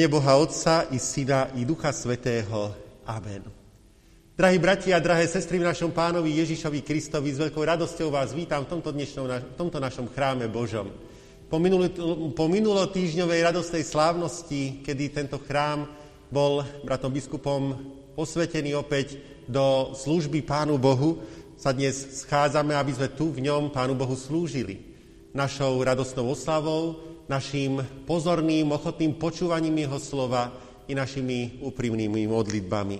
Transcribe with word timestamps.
mene 0.00 0.16
Boha 0.16 0.40
Otca 0.40 0.88
i 0.88 0.96
Syna 0.96 1.52
i 1.60 1.68
Ducha 1.68 1.92
Svetého. 1.92 2.72
Amen. 3.04 3.44
Drahí 4.32 4.56
bratia 4.56 4.96
a 4.96 5.04
drahé 5.04 5.28
sestry 5.28 5.60
v 5.60 5.68
našom 5.68 5.92
pánovi 5.92 6.40
Ježišovi 6.40 6.80
Kristovi, 6.80 7.28
s 7.28 7.36
veľkou 7.36 7.60
radosťou 7.60 8.08
vás 8.08 8.32
vítam 8.32 8.64
v 8.64 8.72
tomto, 8.72 8.96
dnešnom, 8.96 9.28
v 9.28 9.58
tomto 9.60 9.76
našom 9.76 10.08
chráme 10.08 10.48
Božom. 10.48 10.88
Po, 11.52 11.60
minulý, 11.60 11.92
po 12.32 12.48
minulotýžňovej 12.48 13.52
radostnej 13.52 13.84
slávnosti, 13.84 14.80
kedy 14.88 15.12
tento 15.12 15.36
chrám 15.36 15.84
bol 16.32 16.64
bratom 16.80 17.12
biskupom 17.12 17.76
posvetený 18.16 18.72
opäť 18.80 19.20
do 19.44 19.92
služby 19.92 20.40
Pánu 20.48 20.80
Bohu, 20.80 21.20
sa 21.60 21.76
dnes 21.76 22.24
schádzame, 22.24 22.72
aby 22.72 22.96
sme 22.96 23.12
tu 23.12 23.36
v 23.36 23.44
ňom 23.44 23.68
Pánu 23.68 23.92
Bohu 23.92 24.16
slúžili. 24.16 24.80
Našou 25.36 25.76
radostnou 25.84 26.32
oslavou, 26.32 27.09
našim 27.30 27.78
pozorným, 28.10 28.66
ochotným 28.74 29.14
počúvaním 29.14 29.86
Jeho 29.86 30.02
slova 30.02 30.50
i 30.90 30.98
našimi 30.98 31.62
úprimnými 31.62 32.26
modlitbami. 32.26 32.98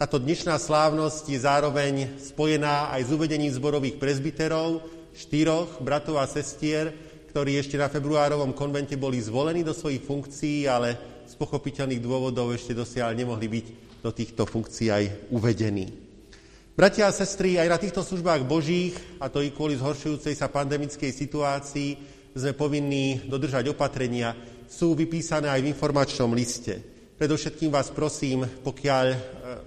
Táto 0.00 0.16
dnešná 0.16 0.56
slávnosť 0.56 1.28
je 1.28 1.38
zároveň 1.44 1.94
spojená 2.16 2.88
aj 2.96 3.04
s 3.04 3.10
uvedením 3.12 3.52
zborových 3.52 4.00
prezbiterov, 4.00 4.80
štyroch 5.12 5.84
bratov 5.84 6.16
a 6.16 6.24
sestier, 6.24 6.96
ktorí 7.28 7.60
ešte 7.60 7.76
na 7.76 7.92
februárovom 7.92 8.56
konvente 8.56 8.96
boli 8.96 9.20
zvolení 9.20 9.60
do 9.60 9.76
svojich 9.76 10.00
funkcií, 10.00 10.64
ale 10.64 11.20
z 11.28 11.36
pochopiteľných 11.36 12.00
dôvodov 12.00 12.56
ešte 12.56 12.72
dosiaľ 12.72 13.12
nemohli 13.12 13.52
byť 13.52 13.66
do 14.00 14.10
týchto 14.16 14.48
funkcií 14.48 14.88
aj 14.88 15.04
uvedení. 15.28 15.92
Bratia 16.72 17.10
a 17.10 17.12
sestry, 17.12 17.58
aj 17.58 17.68
na 17.68 17.76
týchto 17.76 18.00
službách 18.06 18.46
Božích, 18.48 18.94
a 19.18 19.26
to 19.28 19.42
i 19.42 19.50
kvôli 19.50 19.76
zhoršujúcej 19.76 20.32
sa 20.38 20.46
pandemickej 20.46 21.10
situácii, 21.10 22.17
sme 22.34 22.52
povinní 22.52 23.24
dodržať 23.24 23.72
opatrenia, 23.72 24.36
sú 24.68 24.92
vypísané 24.92 25.48
aj 25.48 25.60
v 25.64 25.70
informačnom 25.72 26.32
liste. 26.36 26.98
Predovšetkým 27.18 27.74
vás 27.74 27.90
prosím, 27.90 28.46
pokiaľ 28.46 29.06
e, 29.10 29.18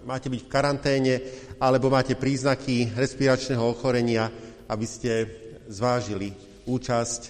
máte 0.07 0.31
byť 0.31 0.39
v 0.39 0.51
karanténe 0.51 1.13
alebo 1.59 1.91
máte 1.91 2.15
príznaky 2.15 2.95
respiračného 2.95 3.59
ochorenia, 3.59 4.31
aby 4.71 4.87
ste 4.87 5.27
zvážili 5.67 6.31
účasť 6.63 7.21
e, 7.27 7.29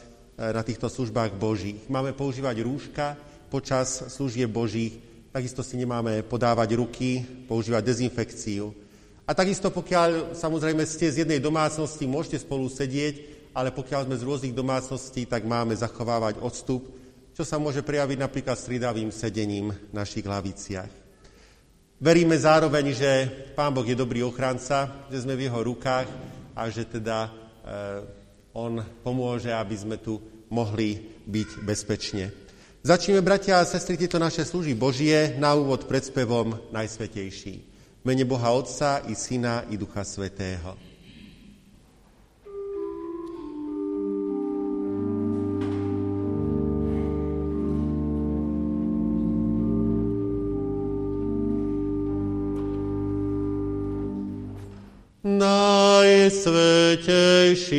na 0.53 0.61
týchto 0.61 0.93
službách 0.93 1.33
Božích. 1.41 1.89
Máme 1.89 2.13
používať 2.13 2.61
rúška 2.61 3.17
počas 3.49 4.13
služieb 4.13 4.51
Božích, 4.53 4.99
takisto 5.33 5.65
si 5.65 5.79
nemáme 5.79 6.21
podávať 6.21 6.75
ruky, 6.77 7.25
používať 7.47 7.81
dezinfekciu. 7.81 8.69
A 9.25 9.31
takisto, 9.33 9.71
pokiaľ 9.71 10.35
samozrejme 10.35 10.83
ste 10.83 11.07
z 11.07 11.23
jednej 11.23 11.39
domácnosti, 11.39 12.03
môžete 12.03 12.43
spolu 12.43 12.67
sedieť, 12.67 13.30
ale 13.51 13.75
pokiaľ 13.75 14.07
sme 14.07 14.15
z 14.15 14.25
rôznych 14.27 14.55
domácností, 14.55 15.27
tak 15.27 15.43
máme 15.43 15.75
zachovávať 15.75 16.39
odstup, 16.39 16.87
čo 17.35 17.43
sa 17.43 17.59
môže 17.59 17.83
prejaviť 17.83 18.17
napríklad 18.19 18.55
stridavým 18.59 19.11
sedením 19.11 19.71
v 19.71 19.93
našich 19.95 20.23
laviciach. 20.23 20.91
Veríme 22.01 22.33
zároveň, 22.33 22.97
že 22.97 23.11
Pán 23.53 23.77
Boh 23.77 23.85
je 23.85 23.93
dobrý 23.93 24.25
ochranca, 24.25 25.05
že 25.13 25.21
sme 25.21 25.37
v 25.37 25.45
jeho 25.45 25.61
rukách 25.61 26.09
a 26.57 26.65
že 26.65 26.81
teda 26.89 27.29
e, 27.29 27.31
On 28.57 28.81
pomôže, 29.05 29.53
aby 29.53 29.75
sme 29.77 30.01
tu 30.01 30.17
mohli 30.49 30.97
byť 31.29 31.49
bezpečne. 31.61 32.33
Začneme, 32.81 33.21
bratia 33.21 33.61
a 33.61 33.69
sestry, 33.69 33.93
tieto 33.93 34.17
naše 34.17 34.41
služby 34.41 34.73
Božie 34.73 35.37
na 35.37 35.53
úvod 35.53 35.85
pred 35.85 36.01
spevom 36.01 36.57
Najsvetejší. 36.73 37.69
Mene 38.01 38.25
Boha 38.25 38.49
Otca 38.49 39.05
i 39.05 39.13
Syna 39.13 39.69
i 39.69 39.77
Ducha 39.77 40.01
Svetého. 40.01 40.90
Najsvetejší. 56.01 57.77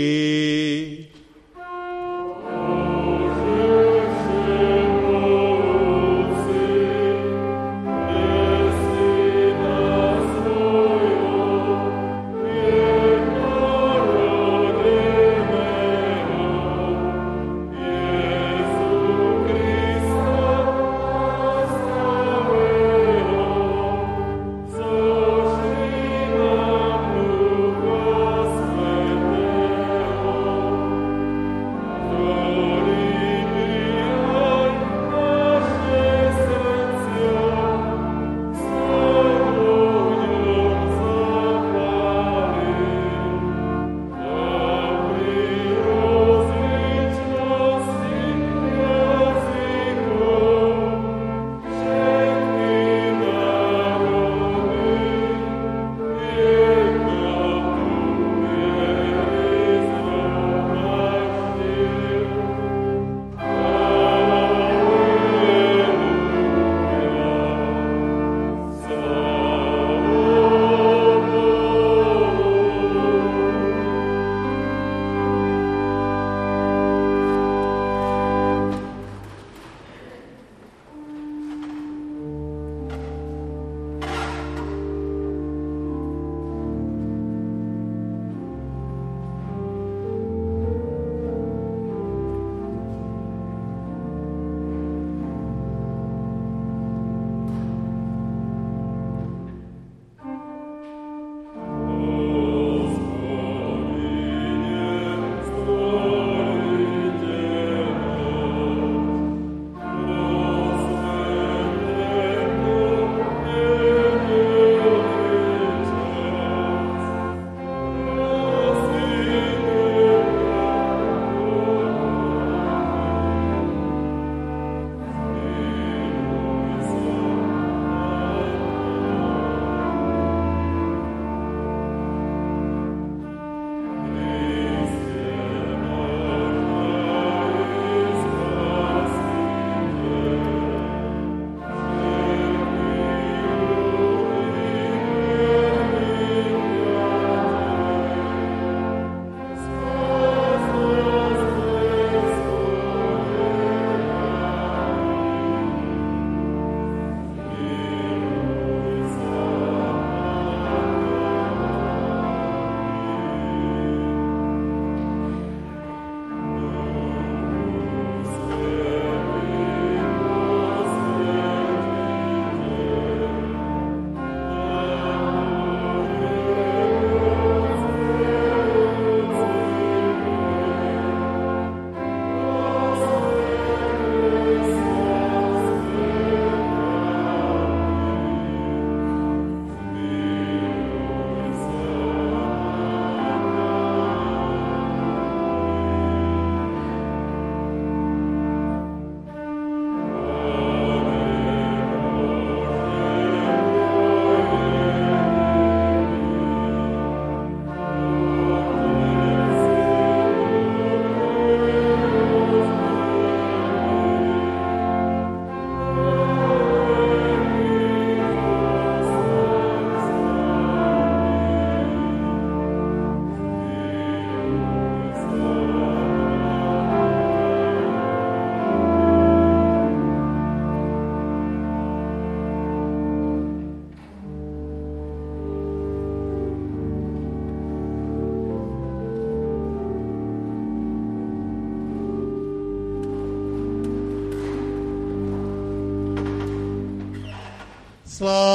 Sláva 248.22 248.51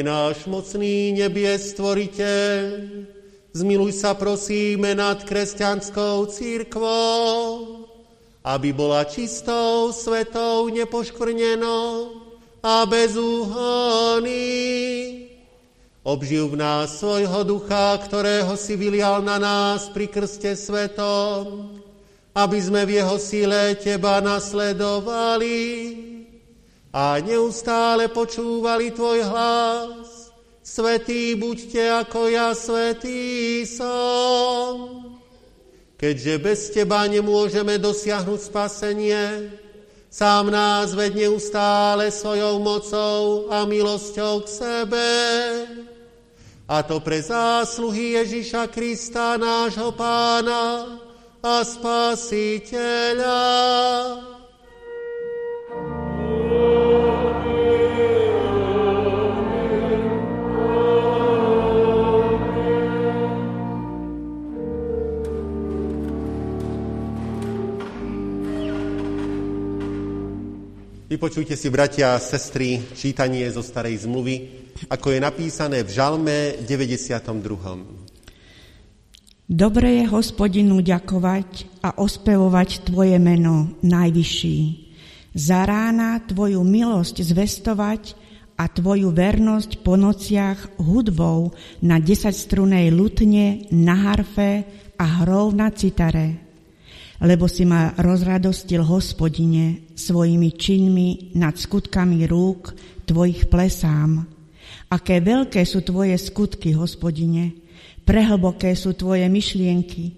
Pane 0.00 0.16
náš 0.16 0.48
mocný 0.48 1.12
nebies 1.12 1.76
stvoriteľ, 1.76 2.56
Zmiluj 3.52 4.00
sa 4.00 4.16
prosíme 4.16 4.96
nad 4.96 5.20
kresťanskou 5.20 6.24
církvou, 6.24 7.36
aby 8.40 8.72
bola 8.72 9.04
čistou, 9.04 9.92
svetou, 9.92 10.72
nepoškvrnenou 10.72 12.16
a 12.64 12.88
bezúhonný. 12.88 14.40
Obživ 16.00 16.56
v 16.56 16.64
nás 16.64 16.96
svojho 16.96 17.44
ducha, 17.44 17.92
ktorého 18.00 18.56
si 18.56 18.80
vylial 18.80 19.20
na 19.20 19.36
nás 19.36 19.92
pri 19.92 20.08
krste 20.08 20.56
svetom, 20.56 21.76
aby 22.32 22.56
sme 22.56 22.88
v 22.88 23.04
jeho 23.04 23.20
síle 23.20 23.76
Teba 23.76 24.24
nasledovali 24.24 25.89
a 26.90 27.22
neustále 27.22 28.10
počúvali 28.10 28.90
Tvoj 28.90 29.18
hlas, 29.26 30.20
Svetý 30.70 31.34
buďte 31.34 31.82
ako 32.06 32.30
ja 32.30 32.54
svetý 32.54 33.66
som. 33.66 35.02
Keďže 35.98 36.34
bez 36.38 36.70
teba 36.70 37.02
nemôžeme 37.10 37.74
dosiahnuť 37.82 38.38
spasenie, 38.38 39.50
sám 40.06 40.54
nás 40.54 40.94
ved 40.94 41.18
neustále 41.18 42.14
svojou 42.14 42.62
mocou 42.62 43.50
a 43.50 43.66
milosťou 43.66 44.46
k 44.46 44.48
sebe. 44.48 45.10
A 46.70 46.86
to 46.86 47.02
pre 47.02 47.18
zásluhy 47.18 48.14
Ježiša 48.22 48.70
Krista, 48.70 49.34
nášho 49.34 49.90
pána 49.90 50.86
a 51.42 51.66
spasiteľa. 51.66 53.42
Vypočujte 71.10 71.58
si, 71.58 71.66
bratia 71.74 72.14
a 72.14 72.22
sestry, 72.22 72.78
čítanie 72.94 73.42
zo 73.50 73.66
starej 73.66 74.06
zmluvy, 74.06 74.46
ako 74.86 75.10
je 75.10 75.18
napísané 75.18 75.82
v 75.82 75.90
Žalme 75.90 76.62
92. 76.62 77.26
Dobre 79.50 79.88
je 79.98 80.04
hospodinu 80.06 80.78
ďakovať 80.78 81.82
a 81.82 81.98
ospevovať 81.98 82.86
Tvoje 82.86 83.18
meno, 83.18 83.74
najvyšší. 83.82 84.58
Za 85.34 85.66
rána 85.66 86.22
Tvoju 86.22 86.62
milosť 86.62 87.26
zvestovať 87.26 88.14
a 88.54 88.70
Tvoju 88.70 89.10
vernosť 89.10 89.82
po 89.82 89.98
nociach 89.98 90.78
hudbou 90.78 91.50
na 91.82 91.98
desaťstrunej 91.98 92.86
lutne, 92.94 93.66
na 93.74 94.14
harfe 94.14 94.62
a 94.94 95.26
hrou 95.26 95.50
na 95.50 95.74
citare 95.74 96.49
lebo 97.20 97.44
si 97.44 97.68
ma 97.68 97.92
rozradostil, 98.00 98.80
hospodine, 98.80 99.92
svojimi 99.92 100.50
činmi 100.56 101.36
nad 101.36 101.52
skutkami 101.52 102.24
rúk 102.24 102.72
tvojich 103.04 103.52
plesám. 103.52 104.24
Aké 104.90 105.20
veľké 105.20 105.62
sú 105.68 105.84
tvoje 105.84 106.16
skutky, 106.16 106.72
hospodine, 106.72 107.54
prehlboké 108.08 108.72
sú 108.72 108.96
tvoje 108.96 109.28
myšlienky. 109.28 110.16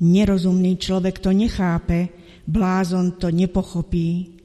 Nerozumný 0.00 0.80
človek 0.80 1.20
to 1.20 1.30
nechápe, 1.30 2.08
blázon 2.48 3.20
to 3.20 3.28
nepochopí. 3.28 4.40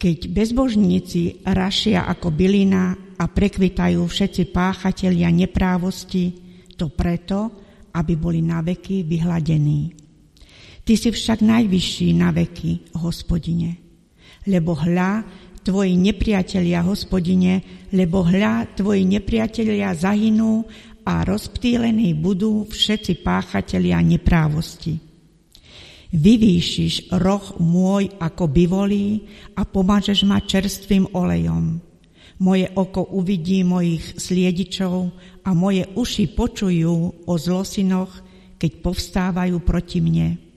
Keď 0.00 0.32
bezbožníci 0.32 1.44
rašia 1.44 2.08
ako 2.08 2.32
bylina 2.32 2.96
a 3.20 3.28
prekvitajú 3.28 4.00
všetci 4.00 4.48
páchatelia 4.48 5.28
neprávosti, 5.28 6.32
to 6.78 6.88
preto, 6.88 7.52
aby 7.92 8.16
boli 8.16 8.40
na 8.40 8.64
veky 8.64 9.04
vyhladení. 9.04 9.99
Ty 10.90 10.98
si 10.98 11.14
však 11.14 11.46
najvyšší 11.46 12.18
na 12.18 12.34
veky, 12.34 12.98
hospodine. 12.98 13.78
Lebo 14.42 14.74
hľa, 14.74 15.22
tvoji 15.62 15.94
nepriatelia, 15.94 16.82
hospodine, 16.82 17.86
lebo 17.94 18.26
hľa, 18.26 18.74
tvoji 18.74 19.06
nepriatelia 19.06 19.94
zahynú 19.94 20.66
a 21.06 21.22
rozptýlení 21.22 22.18
budú 22.18 22.66
všetci 22.66 23.22
páchatelia 23.22 24.02
neprávosti. 24.02 24.98
Vyvýšiš 26.10 27.14
roh 27.22 27.54
môj 27.62 28.10
ako 28.18 28.50
bivolí 28.50 29.30
a 29.54 29.62
pomážeš 29.62 30.26
ma 30.26 30.42
čerstvým 30.42 31.14
olejom. 31.14 31.78
Moje 32.42 32.66
oko 32.74 33.14
uvidí 33.14 33.62
mojich 33.62 34.18
sliedičov 34.18 35.14
a 35.46 35.54
moje 35.54 35.86
uši 35.94 36.34
počujú 36.34 37.30
o 37.30 37.34
zlosinoch, 37.38 38.10
keď 38.58 38.70
povstávajú 38.82 39.62
proti 39.62 40.02
mne. 40.02 40.49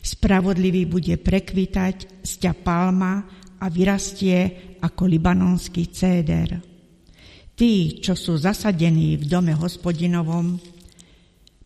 Spravodlivý 0.00 0.88
bude 0.88 1.20
prekvitať 1.20 2.24
z 2.24 2.32
palma 2.64 3.20
a 3.60 3.68
vyrastie 3.68 4.72
ako 4.80 5.04
libanonský 5.04 5.92
céder. 5.92 6.60
Tí, 7.52 8.00
čo 8.00 8.16
sú 8.16 8.40
zasadení 8.40 9.20
v 9.20 9.24
dome 9.28 9.52
hospodinovom, 9.52 10.56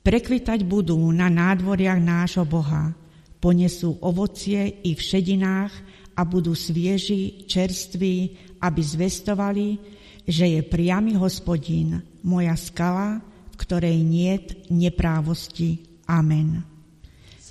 prekvitať 0.03 0.67
budú 0.67 0.99
na 1.15 1.31
nádvoriach 1.31 2.03
nášho 2.03 2.43
Boha, 2.43 2.91
ponesú 3.39 3.95
ovocie 4.03 4.83
i 4.83 4.99
v 4.99 5.01
šedinách 5.01 5.73
a 6.19 6.27
budú 6.27 6.59
svieži, 6.59 7.47
čerství, 7.47 8.35
aby 8.59 8.81
zvestovali, 8.83 9.79
že 10.27 10.59
je 10.59 10.61
priamy 10.67 11.15
hospodin, 11.15 12.03
moja 12.27 12.59
skala, 12.59 13.23
v 13.53 13.55
ktorej 13.55 13.97
niet 14.03 14.67
neprávosti. 14.73 16.03
Amen. 16.11 16.74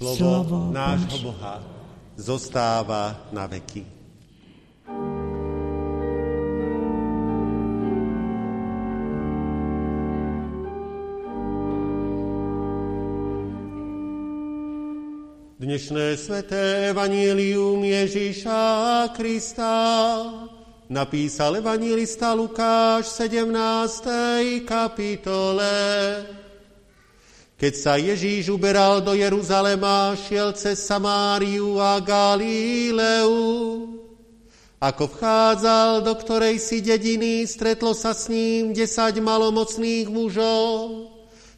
Slovo, 0.03 0.19
Slovo 0.19 0.57
nášho 0.75 1.17
Boha 1.23 1.63
zostáva 2.19 3.23
na 3.31 3.47
veky. 3.47 3.87
Dnešné 15.63 16.19
sveté 16.19 16.91
evanílium 16.91 17.79
Ježíša 17.79 19.07
Krista 19.15 19.71
napísal 20.91 21.63
evanílista 21.63 22.35
Lukáš 22.35 23.07
v 23.07 23.47
17. 23.47 24.67
kapitole. 24.67 25.71
Keď 27.63 27.75
sa 27.79 27.95
Ježíš 27.95 28.51
uberal 28.51 28.99
do 28.99 29.15
Jeruzalema, 29.15 30.19
šiel 30.19 30.51
cez 30.51 30.83
Samáriu 30.83 31.79
a 31.79 31.95
Galileu. 32.03 33.87
Ako 34.83 35.07
vchádzal 35.07 36.03
do 36.03 36.11
ktorej 36.11 36.59
si 36.59 36.83
dediny, 36.83 37.47
stretlo 37.47 37.95
sa 37.95 38.11
s 38.11 38.27
ním 38.27 38.75
desať 38.75 39.23
malomocných 39.23 40.11
mužov, 40.11 41.07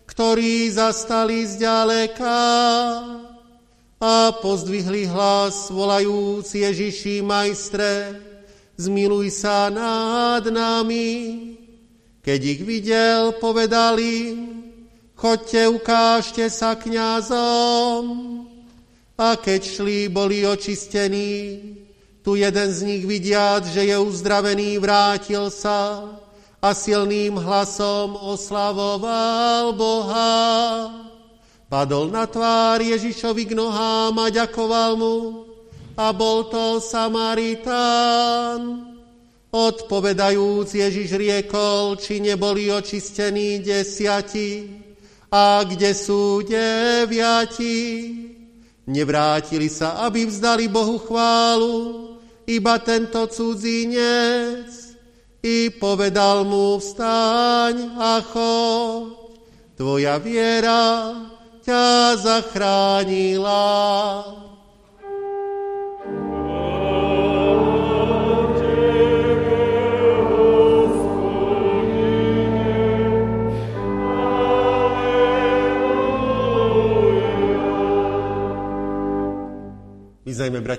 ktorí 0.05 0.69
zastali 0.69 1.41
zďaleka 1.41 2.37
a 3.97 4.29
pozdvihli 4.45 5.09
hlas, 5.09 5.73
volajúc 5.73 6.53
Ježiši 6.53 7.25
majstre, 7.25 8.13
zmiluj 8.77 9.33
sa 9.33 9.73
nad 9.73 10.45
nami. 10.53 11.09
Keď 12.21 12.39
ich 12.45 12.61
videl, 12.61 13.41
povedal 13.41 13.97
im, 13.97 14.54
chodte, 15.15 15.67
ukážte 15.67 16.51
sa 16.51 16.75
kňazom. 16.75 18.03
A 19.15 19.39
keď 19.39 19.61
šli, 19.63 20.11
boli 20.11 20.43
očistení. 20.43 21.59
Tu 22.19 22.35
jeden 22.35 22.69
z 22.73 22.79
nich 22.83 23.05
vidiac, 23.05 23.63
že 23.69 23.85
je 23.85 23.97
uzdravený, 23.97 24.81
vrátil 24.81 25.53
sa 25.53 26.09
a 26.57 26.73
silným 26.73 27.37
hlasom 27.37 28.17
oslavoval 28.17 29.77
Boha. 29.77 30.89
Padol 31.69 32.09
na 32.09 32.25
tvár 32.25 32.81
Ježišovi 32.81 33.45
k 33.45 33.53
nohám 33.53 34.17
a 34.17 34.33
ďakoval 34.33 34.97
mu 34.97 35.45
a 35.93 36.09
bol 36.11 36.49
to 36.49 36.81
Samaritán. 36.81 38.61
Odpovedajúc 39.53 40.67
Ježiš 40.75 41.13
riekol, 41.15 41.95
či 41.95 42.19
neboli 42.19 42.73
očistení 42.73 43.61
desiati 43.61 44.84
a 45.35 45.67
kde 45.67 45.91
sú 45.91 46.39
deviati. 46.47 47.75
Nevrátili 48.87 49.67
sa, 49.67 50.07
aby 50.07 50.23
vzdali 50.23 50.71
Bohu 50.71 50.95
chválu, 50.95 51.75
iba 52.47 52.79
tento 52.79 53.27
cudzinec. 53.27 54.71
I 55.43 55.75
povedal 55.75 56.47
mu, 56.47 56.79
vstaň 56.79 57.99
a 57.99 58.23
choď, 58.23 59.35
tvoja 59.75 60.15
viera 60.23 61.13
ťa 61.61 62.15
zachránila. 62.17 63.61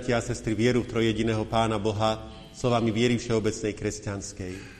Bratia 0.07 0.23
a 0.23 0.31
sestry, 0.31 0.55
vieru 0.55 0.87
v 0.87 0.87
trojediného 0.87 1.43
Pána 1.51 1.75
Boha 1.75 2.31
slovami 2.55 2.95
viery 2.95 3.19
všeobecnej 3.19 3.75
kresťanskej. 3.75 4.76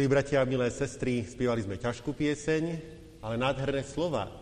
Milí 0.00 0.16
bratia 0.16 0.48
milé 0.48 0.72
sestry, 0.72 1.28
spievali 1.28 1.60
sme 1.60 1.76
ťažkú 1.76 2.16
pieseň, 2.16 2.64
ale 3.20 3.36
nádherné 3.36 3.84
slova. 3.84 4.32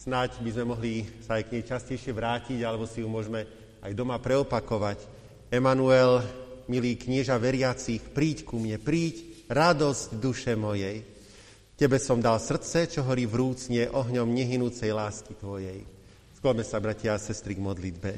Snáď 0.00 0.40
by 0.40 0.48
sme 0.56 0.64
mohli 0.64 1.04
sa 1.20 1.36
aj 1.36 1.44
k 1.44 1.52
nej 1.52 1.64
častejšie 1.68 2.08
vrátiť, 2.16 2.64
alebo 2.64 2.88
si 2.88 3.04
ju 3.04 3.08
môžeme 3.12 3.44
aj 3.84 3.92
doma 3.92 4.16
preopakovať. 4.16 5.04
Emanuel, 5.52 6.24
milý 6.72 6.96
knieža 6.96 7.36
veriacich, 7.36 8.00
príď 8.16 8.48
ku 8.48 8.56
mne, 8.56 8.80
príď, 8.80 9.44
radosť 9.52 10.16
duše 10.16 10.56
mojej. 10.56 11.04
Tebe 11.76 12.00
som 12.00 12.24
dal 12.24 12.40
srdce, 12.40 12.88
čo 12.88 13.04
horí 13.04 13.28
vrúcne 13.28 13.92
ohňom 13.92 14.32
nehynúcej 14.32 14.88
lásky 14.88 15.36
Tvojej. 15.36 15.84
Skloňme 16.40 16.64
sa, 16.64 16.80
bratia 16.80 17.12
a 17.12 17.20
sestry, 17.20 17.52
k 17.52 17.60
modlitbe. 17.60 18.12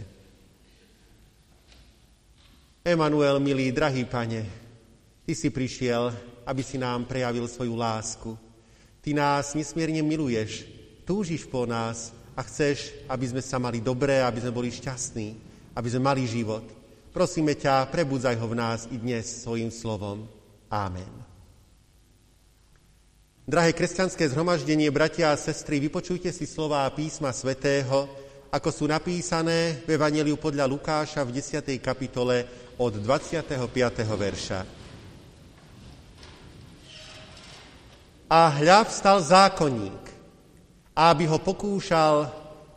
Emanuel, 2.87 3.43
milý, 3.43 3.75
drahý 3.75 4.07
pane, 4.07 4.67
Ty 5.27 5.35
si 5.35 5.51
prišiel 5.51 6.36
aby 6.47 6.63
si 6.63 6.79
nám 6.79 7.05
prejavil 7.05 7.51
svoju 7.51 7.75
lásku. 7.75 8.39
Ty 9.03 9.11
nás 9.19 9.53
nesmierne 9.59 10.01
miluješ, 10.01 10.63
túžiš 11.03 11.45
po 11.47 11.67
nás 11.67 12.15
a 12.39 12.47
chceš, 12.47 12.95
aby 13.11 13.27
sme 13.27 13.43
sa 13.43 13.59
mali 13.59 13.83
dobré, 13.83 14.23
aby 14.23 14.39
sme 14.39 14.55
boli 14.55 14.71
šťastní, 14.71 15.29
aby 15.75 15.89
sme 15.91 16.03
mali 16.07 16.23
život. 16.25 16.63
Prosíme 17.11 17.59
ťa, 17.59 17.91
prebudzaj 17.91 18.37
ho 18.39 18.47
v 18.47 18.59
nás 18.59 18.87
i 18.93 18.97
dnes 19.01 19.25
svojim 19.43 19.73
slovom. 19.75 20.29
Amen. 20.71 21.09
Drahé 23.47 23.71
kresťanské 23.71 24.27
zhromaždenie, 24.27 24.91
bratia 24.91 25.31
a 25.31 25.39
sestry, 25.39 25.79
vypočujte 25.79 26.35
si 26.35 26.51
slová 26.51 26.83
písma 26.91 27.31
svätého, 27.31 28.11
ako 28.51 28.69
sú 28.75 28.85
napísané 28.91 29.87
v 29.87 29.95
Evangeliu 29.95 30.35
podľa 30.35 30.67
Lukáša 30.67 31.23
v 31.23 31.31
10. 31.39 31.79
kapitole 31.79 32.43
od 32.75 32.99
25. 32.99 33.55
verša. 34.03 34.86
A 38.27 38.51
hľa 38.51 38.87
vstal 38.87 39.23
zákonník 39.23 40.05
a 40.97 41.15
aby 41.15 41.31
ho 41.31 41.39
pokúšal, 41.39 42.27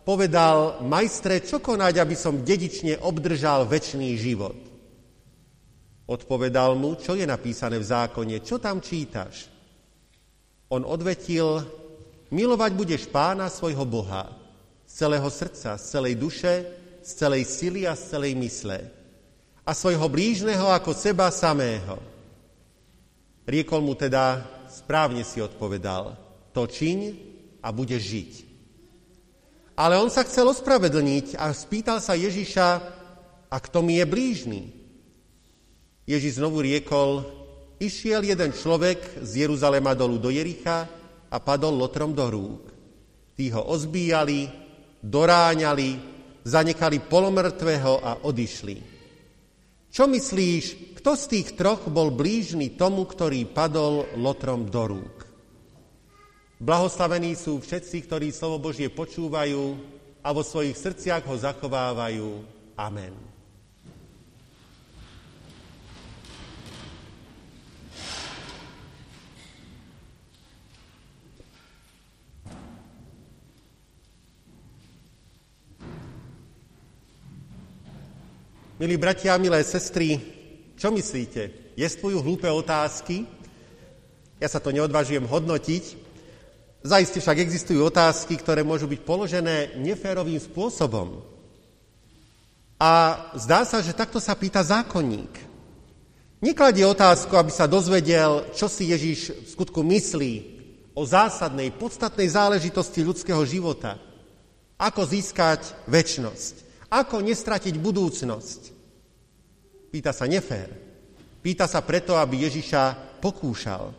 povedal, 0.06 0.82
majstre, 0.86 1.42
čo 1.42 1.58
konať, 1.58 1.98
aby 1.98 2.14
som 2.14 2.46
dedične 2.46 3.02
obdržal 3.02 3.66
väčší 3.66 4.14
život? 4.20 4.58
Odpovedal 6.10 6.74
mu, 6.78 6.98
čo 6.98 7.14
je 7.14 7.26
napísané 7.26 7.78
v 7.78 7.86
zákone, 7.86 8.42
čo 8.42 8.62
tam 8.62 8.82
čítaš? 8.82 9.50
On 10.70 10.86
odvetil, 10.86 11.66
milovať 12.30 12.72
budeš 12.78 13.04
pána 13.10 13.50
svojho 13.50 13.86
Boha 13.90 14.30
z 14.86 15.06
celého 15.06 15.30
srdca, 15.30 15.78
z 15.78 15.86
celej 15.86 16.16
duše, 16.18 16.54
z 17.02 17.12
celej 17.14 17.44
sily 17.46 17.90
a 17.90 17.98
z 17.98 18.04
celej 18.14 18.34
mysle 18.38 19.00
a 19.70 19.72
svojho 19.78 20.10
blížneho 20.10 20.66
ako 20.74 20.98
seba 20.98 21.30
samého. 21.30 22.02
Riekol 23.46 23.86
mu 23.86 23.94
teda, 23.94 24.42
správne 24.80 25.28
si 25.28 25.44
odpovedal, 25.44 26.15
to 26.56 26.63
čiň 26.63 27.00
a 27.60 27.76
bude 27.76 28.00
žiť. 28.00 28.32
Ale 29.80 30.00
on 30.00 30.08
sa 30.12 30.24
chcel 30.24 30.48
ospravedlniť 30.52 31.39
a 31.39 31.52
spýtal 31.52 32.00
sa 32.04 32.15
Ježiša, 32.15 32.68
a 33.50 33.58
kto 33.58 33.82
mi 33.82 33.98
je 33.98 34.06
blížny? 34.06 34.62
Ježiš 36.06 36.38
znovu 36.38 36.62
riekol, 36.62 37.26
išiel 37.80 38.22
jeden 38.26 38.52
človek 38.54 39.24
z 39.24 39.46
Jeruzalema 39.46 39.96
dolu 39.98 40.22
do 40.22 40.30
Jericha 40.30 40.86
a 41.30 41.38
padol 41.39 41.78
lotrom 41.80 42.13
do 42.13 42.26
rúk. 42.30 42.63
Tí 43.34 43.50
ho 43.56 43.62
ozbíjali, 43.72 44.50
doráňali, 45.00 45.89
zanechali 46.44 46.98
polomrtvého 47.06 48.04
a 48.04 48.12
odišli. 48.26 48.78
Čo 49.89 50.06
myslíš, 50.06 50.88
kto 51.00 51.16
z 51.16 51.26
tých 51.32 51.50
troch 51.56 51.88
bol 51.88 52.12
blížny 52.12 52.76
tomu, 52.76 53.08
ktorý 53.08 53.48
padol 53.48 54.04
lotrom 54.20 54.68
do 54.68 54.84
rúk? 54.84 55.24
Blahoslavení 56.60 57.40
sú 57.40 57.64
všetci, 57.64 58.04
ktorí 58.04 58.36
slovo 58.36 58.60
Božie 58.60 58.92
počúvajú 58.92 59.80
a 60.20 60.36
vo 60.36 60.44
svojich 60.44 60.76
srdciach 60.76 61.24
ho 61.24 61.40
zachovávajú. 61.40 62.44
Amen. 62.76 63.16
Milí 78.84 78.96
bratia 79.00 79.40
milé 79.40 79.64
sestry, 79.64 80.38
čo 80.80 80.96
myslíte? 80.96 81.76
Jestvujú 81.76 82.24
hlúpe 82.24 82.48
otázky? 82.48 83.28
Ja 84.39 84.48
sa 84.48 84.63
to 84.63 84.72
neodvážujem 84.72 85.28
hodnotiť. 85.28 86.08
Zaiste 86.80 87.20
však 87.20 87.44
existujú 87.44 87.84
otázky, 87.84 88.39
ktoré 88.39 88.63
môžu 88.63 88.88
byť 88.88 89.04
položené 89.04 89.76
neférovým 89.76 90.39
spôsobom. 90.39 91.20
A 92.80 92.92
zdá 93.36 93.68
sa, 93.68 93.84
že 93.84 93.92
takto 93.92 94.24
sa 94.24 94.39
pýta 94.39 94.63
zákonník. 94.63 95.52
Nekladie 96.39 96.88
otázku, 96.88 97.36
aby 97.36 97.52
sa 97.52 97.68
dozvedel, 97.68 98.48
čo 98.56 98.72
si 98.72 98.96
Ježíš 98.96 99.36
v 99.36 99.48
skutku 99.52 99.84
myslí 99.84 100.34
o 100.96 101.04
zásadnej, 101.04 101.76
podstatnej 101.76 102.32
záležitosti 102.32 103.04
ľudského 103.04 103.44
života. 103.44 104.00
Ako 104.80 105.04
získať 105.04 105.76
väčnosť. 105.92 106.88
Ako 106.88 107.20
nestratiť 107.20 107.76
budúcnosť. 107.76 108.79
Pýta 109.89 110.13
sa 110.13 110.30
nefér. 110.30 110.69
Pýta 111.41 111.65
sa 111.65 111.82
preto, 111.82 112.13
aby 112.13 112.45
Ježiša 112.45 113.17
pokúšal. 113.17 113.89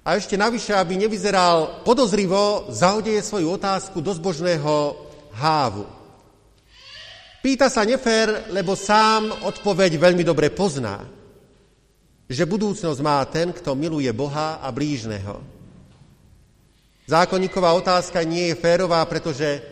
A 0.00 0.18
ešte 0.18 0.34
navyše, 0.34 0.74
aby 0.74 0.98
nevyzeral 0.98 1.86
podozrivo, 1.86 2.66
zahodeje 2.72 3.22
svoju 3.22 3.54
otázku 3.54 4.02
do 4.02 4.10
zbožného 4.10 4.96
hávu. 5.36 5.86
Pýta 7.40 7.70
sa 7.70 7.86
nefér, 7.86 8.50
lebo 8.50 8.74
sám 8.74 9.30
odpoveď 9.46 9.96
veľmi 9.96 10.24
dobre 10.26 10.50
pozná, 10.50 11.04
že 12.26 12.48
budúcnosť 12.48 13.00
má 13.00 13.22
ten, 13.28 13.54
kto 13.54 13.76
miluje 13.78 14.10
Boha 14.12 14.58
a 14.60 14.68
blížneho. 14.72 15.40
Zákonníková 17.06 17.70
otázka 17.76 18.22
nie 18.26 18.52
je 18.52 18.60
férová, 18.60 19.02
pretože 19.06 19.62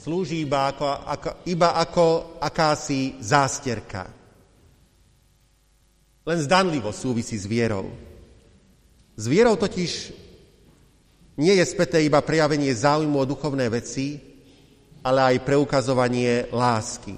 slúži 0.00 0.44
iba 0.44 0.70
ako, 0.70 0.86
ako, 0.86 1.30
iba 1.46 1.68
ako 1.78 2.04
akási 2.40 3.20
zásterka 3.20 4.15
len 6.26 6.38
zdanlivo 6.42 6.90
súvisí 6.90 7.38
s 7.38 7.46
vierou. 7.46 7.86
S 9.14 9.30
vierou 9.30 9.54
totiž 9.54 10.12
nie 11.38 11.54
je 11.54 11.64
späté 11.64 12.02
iba 12.02 12.18
prejavenie 12.18 12.74
záujmu 12.74 13.22
o 13.22 13.28
duchovné 13.28 13.70
veci, 13.70 14.18
ale 15.06 15.22
aj 15.22 15.46
preukazovanie 15.46 16.50
lásky. 16.50 17.14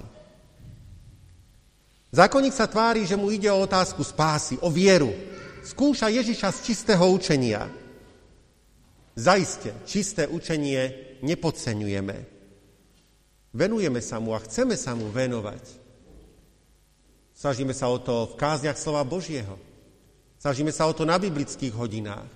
Zákonník 2.13 2.53
sa 2.53 2.69
tvári, 2.69 3.09
že 3.09 3.17
mu 3.17 3.33
ide 3.33 3.49
o 3.49 3.65
otázku 3.65 4.05
spásy, 4.05 4.61
o 4.61 4.69
vieru. 4.69 5.13
Skúša 5.65 6.09
Ježiša 6.13 6.49
z 6.53 6.59
čistého 6.73 7.05
učenia. 7.09 7.69
Zaiste, 9.17 9.73
čisté 9.85 10.25
učenie 10.29 11.17
nepodceňujeme. 11.25 12.17
Venujeme 13.53 14.01
sa 14.05 14.21
mu 14.21 14.37
a 14.37 14.41
chceme 14.41 14.77
sa 14.77 14.93
mu 14.95 15.09
venovať. 15.11 15.88
Snažíme 17.39 17.71
sa 17.71 17.87
o 17.87 18.03
to 18.03 18.35
v 18.35 18.39
kázniach 18.39 18.75
slova 18.75 19.07
Božieho. 19.07 19.55
Snažíme 20.43 20.75
sa 20.75 20.91
o 20.91 20.93
to 20.93 21.07
na 21.07 21.23
biblických 21.23 21.71
hodinách. 21.71 22.27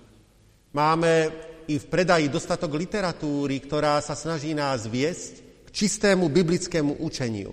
Máme 0.71 1.27
i 1.67 1.75
v 1.75 1.87
predaji 1.91 2.31
dostatok 2.31 2.79
literatúry, 2.79 3.59
ktorá 3.67 3.99
sa 3.99 4.15
snaží 4.15 4.55
nás 4.55 4.87
viesť 4.87 5.43
k 5.67 5.69
čistému 5.75 6.31
biblickému 6.31 7.03
učeniu. 7.03 7.51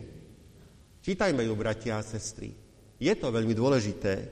Čítajme 1.02 1.42
ju, 1.42 1.54
bratia 1.58 1.98
a 1.98 2.06
sestry. 2.06 2.54
Je 3.02 3.14
to 3.18 3.34
veľmi 3.34 3.58
dôležité. 3.58 4.30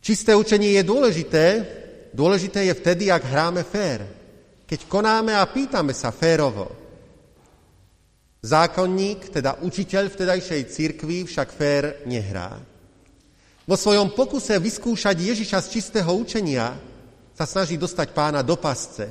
Čisté 0.00 0.32
učenie 0.32 0.80
je 0.80 0.82
dôležité. 0.84 1.44
Dôležité 2.16 2.72
je 2.72 2.74
vtedy, 2.76 3.12
ak 3.12 3.20
hráme 3.20 3.60
fér. 3.68 4.08
Keď 4.64 4.88
konáme 4.88 5.36
a 5.36 5.44
pýtame 5.44 5.92
sa 5.92 6.08
férovo. 6.08 6.83
Zákonník, 8.44 9.32
teda 9.32 9.56
učiteľ 9.64 10.12
vtedajšej 10.12 10.62
cirkvi, 10.68 11.24
však 11.24 11.48
fér 11.48 12.04
nehrá. 12.04 12.60
Vo 13.64 13.72
svojom 13.72 14.12
pokuse 14.12 14.60
vyskúšať 14.60 15.16
Ježiša 15.32 15.64
z 15.64 15.68
čistého 15.80 16.12
učenia 16.12 16.76
sa 17.32 17.48
snaží 17.48 17.80
dostať 17.80 18.12
pána 18.12 18.44
do 18.44 18.60
pasce. 18.60 19.08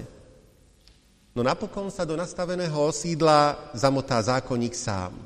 No 1.33 1.41
napokon 1.41 1.89
sa 1.89 2.05
do 2.05 2.13
nastaveného 2.13 2.77
osídla 2.77 3.73
zamotá 3.73 4.21
zákonník 4.21 4.77
sám. 4.77 5.17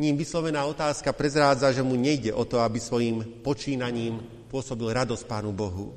Ním 0.00 0.16
vyslovená 0.16 0.64
otázka 0.64 1.12
prezrádza, 1.12 1.76
že 1.76 1.84
mu 1.84 1.92
nejde 1.92 2.32
o 2.32 2.48
to, 2.48 2.56
aby 2.64 2.80
svojim 2.80 3.44
počínaním 3.44 4.18
pôsobil 4.48 4.90
radosť 4.96 5.28
Pánu 5.28 5.52
Bohu. 5.52 5.92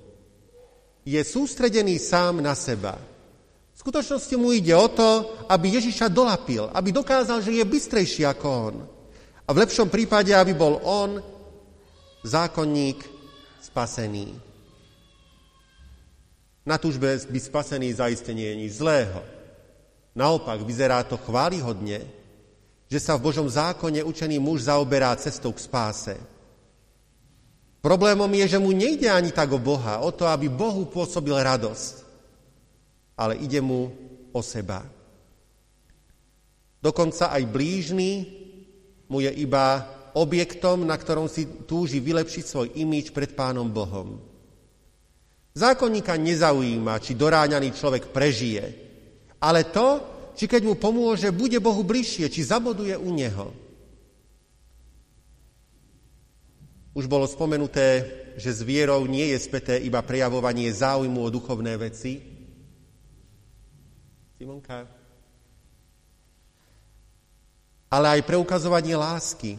Je 1.08 1.24
sústredený 1.24 1.96
sám 2.04 2.44
na 2.44 2.52
seba, 2.52 3.00
v 3.78 3.86
skutočnosti 3.86 4.34
mu 4.42 4.50
ide 4.58 4.74
o 4.74 4.90
to, 4.90 5.38
aby 5.54 5.78
Ježiša 5.78 6.10
dolapil, 6.10 6.66
aby 6.74 6.90
dokázal, 6.90 7.46
že 7.46 7.54
je 7.54 7.62
bystrejší 7.62 8.26
ako 8.26 8.48
on. 8.50 8.76
A 9.46 9.54
v 9.54 9.62
lepšom 9.62 9.86
prípade, 9.94 10.34
aby 10.34 10.58
bol 10.58 10.82
on 10.82 11.22
zákonník 12.26 13.06
spasený. 13.62 14.34
Na 16.66 16.82
túžbe 16.82 17.22
byť 17.22 17.44
spasený 17.54 18.02
zaiste 18.02 18.34
nie 18.34 18.50
je 18.50 18.60
nič 18.66 18.82
zlého. 18.82 19.22
Naopak, 20.18 20.58
vyzerá 20.66 21.06
to 21.06 21.22
chválihodne, 21.22 22.02
že 22.90 22.98
sa 22.98 23.14
v 23.14 23.30
Božom 23.30 23.46
zákone 23.46 24.02
učený 24.02 24.42
muž 24.42 24.66
zaoberá 24.66 25.14
cestou 25.22 25.54
k 25.54 25.62
spáse. 25.62 26.18
Problémom 27.86 28.28
je, 28.42 28.58
že 28.58 28.60
mu 28.60 28.74
nejde 28.74 29.06
ani 29.06 29.30
tak 29.30 29.54
o 29.54 29.62
Boha, 29.62 30.02
o 30.02 30.10
to, 30.10 30.26
aby 30.26 30.50
Bohu 30.50 30.90
pôsobil 30.90 31.38
radosť, 31.38 32.07
ale 33.18 33.42
ide 33.42 33.58
mu 33.60 33.90
o 34.30 34.42
seba. 34.46 34.86
Dokonca 36.78 37.34
aj 37.34 37.44
blížny 37.50 38.12
mu 39.10 39.18
je 39.20 39.34
iba 39.42 39.82
objektom, 40.14 40.86
na 40.86 40.94
ktorom 40.94 41.26
si 41.26 41.66
túži 41.66 41.98
vylepšiť 41.98 42.44
svoj 42.46 42.68
imič 42.78 43.10
pred 43.10 43.34
Pánom 43.34 43.66
Bohom. 43.66 44.22
Zákonníka 45.58 46.14
nezaujíma, 46.14 47.02
či 47.02 47.18
doráňaný 47.18 47.74
človek 47.74 48.14
prežije, 48.14 48.66
ale 49.42 49.66
to, 49.66 50.06
či 50.38 50.46
keď 50.46 50.62
mu 50.70 50.78
pomôže, 50.78 51.34
bude 51.34 51.58
Bohu 51.58 51.82
bližšie, 51.82 52.30
či 52.30 52.46
zaboduje 52.46 52.94
u 52.94 53.10
Neho. 53.10 53.50
Už 56.94 57.10
bolo 57.10 57.26
spomenuté, 57.26 58.06
že 58.38 58.54
s 58.54 58.62
vierou 58.62 59.06
nie 59.10 59.34
je 59.34 59.38
späté 59.42 59.82
iba 59.82 60.02
prejavovanie 60.06 60.70
záujmu 60.70 61.26
o 61.26 61.34
duchovné 61.34 61.74
veci. 61.78 62.37
Simonka? 64.38 64.86
Ale 67.90 68.08
aj 68.14 68.22
preukazovanie 68.22 68.94
lásky. 68.94 69.58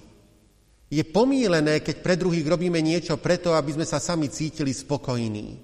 Je 0.86 1.02
pomílené, 1.02 1.82
keď 1.82 1.98
pre 1.98 2.14
druhých 2.14 2.46
robíme 2.46 2.78
niečo 2.78 3.18
preto, 3.18 3.58
aby 3.58 3.74
sme 3.74 3.82
sa 3.82 3.98
sami 3.98 4.30
cítili 4.30 4.70
spokojní. 4.70 5.58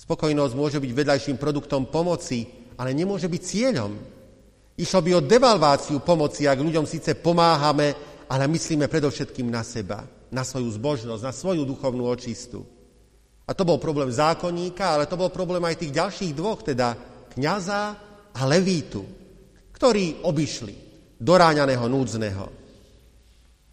Spokojnosť 0.00 0.54
môže 0.56 0.78
byť 0.80 0.92
vedľajším 0.96 1.36
produktom 1.36 1.92
pomoci, 1.92 2.48
ale 2.80 2.96
nemôže 2.96 3.28
byť 3.28 3.42
cieľom. 3.44 3.92
Išlo 4.80 5.00
by 5.04 5.10
o 5.18 5.26
devalváciu 5.26 6.00
pomoci, 6.00 6.48
ak 6.48 6.64
ľuďom 6.64 6.88
síce 6.88 7.20
pomáhame, 7.20 7.92
ale 8.32 8.48
myslíme 8.48 8.88
predovšetkým 8.88 9.52
na 9.52 9.60
seba, 9.60 10.08
na 10.32 10.40
svoju 10.40 10.72
zbožnosť, 10.72 11.20
na 11.20 11.34
svoju 11.36 11.68
duchovnú 11.68 12.08
očistu. 12.08 12.64
A 13.44 13.52
to 13.52 13.68
bol 13.68 13.76
problém 13.76 14.08
zákonníka, 14.08 14.96
ale 14.96 15.04
to 15.04 15.20
bol 15.20 15.28
problém 15.28 15.60
aj 15.68 15.84
tých 15.84 15.92
ďalších 15.92 16.32
dvoch, 16.32 16.64
teda 16.64 17.07
kňaza 17.36 17.82
a 18.34 18.40
levítu, 18.46 19.02
ktorí 19.74 20.22
obišli 20.26 20.74
doráňaného 21.18 21.86
núdzneho. 21.90 22.46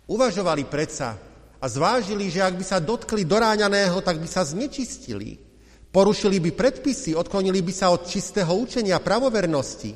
Uvažovali 0.05 0.65
predsa 0.69 1.17
a 1.61 1.65
zvážili, 1.65 2.29
že 2.29 2.45
ak 2.45 2.53
by 2.57 2.65
sa 2.65 2.77
dotkli 2.77 3.25
doráňaného, 3.25 4.01
tak 4.05 4.21
by 4.21 4.27
sa 4.29 4.45
znečistili. 4.45 5.41
Porušili 5.89 6.37
by 6.43 6.51
predpisy, 6.51 7.15
odklonili 7.15 7.63
by 7.63 7.73
sa 7.73 7.89
od 7.89 8.05
čistého 8.05 8.51
učenia 8.53 8.99
pravovernosti, 8.99 9.95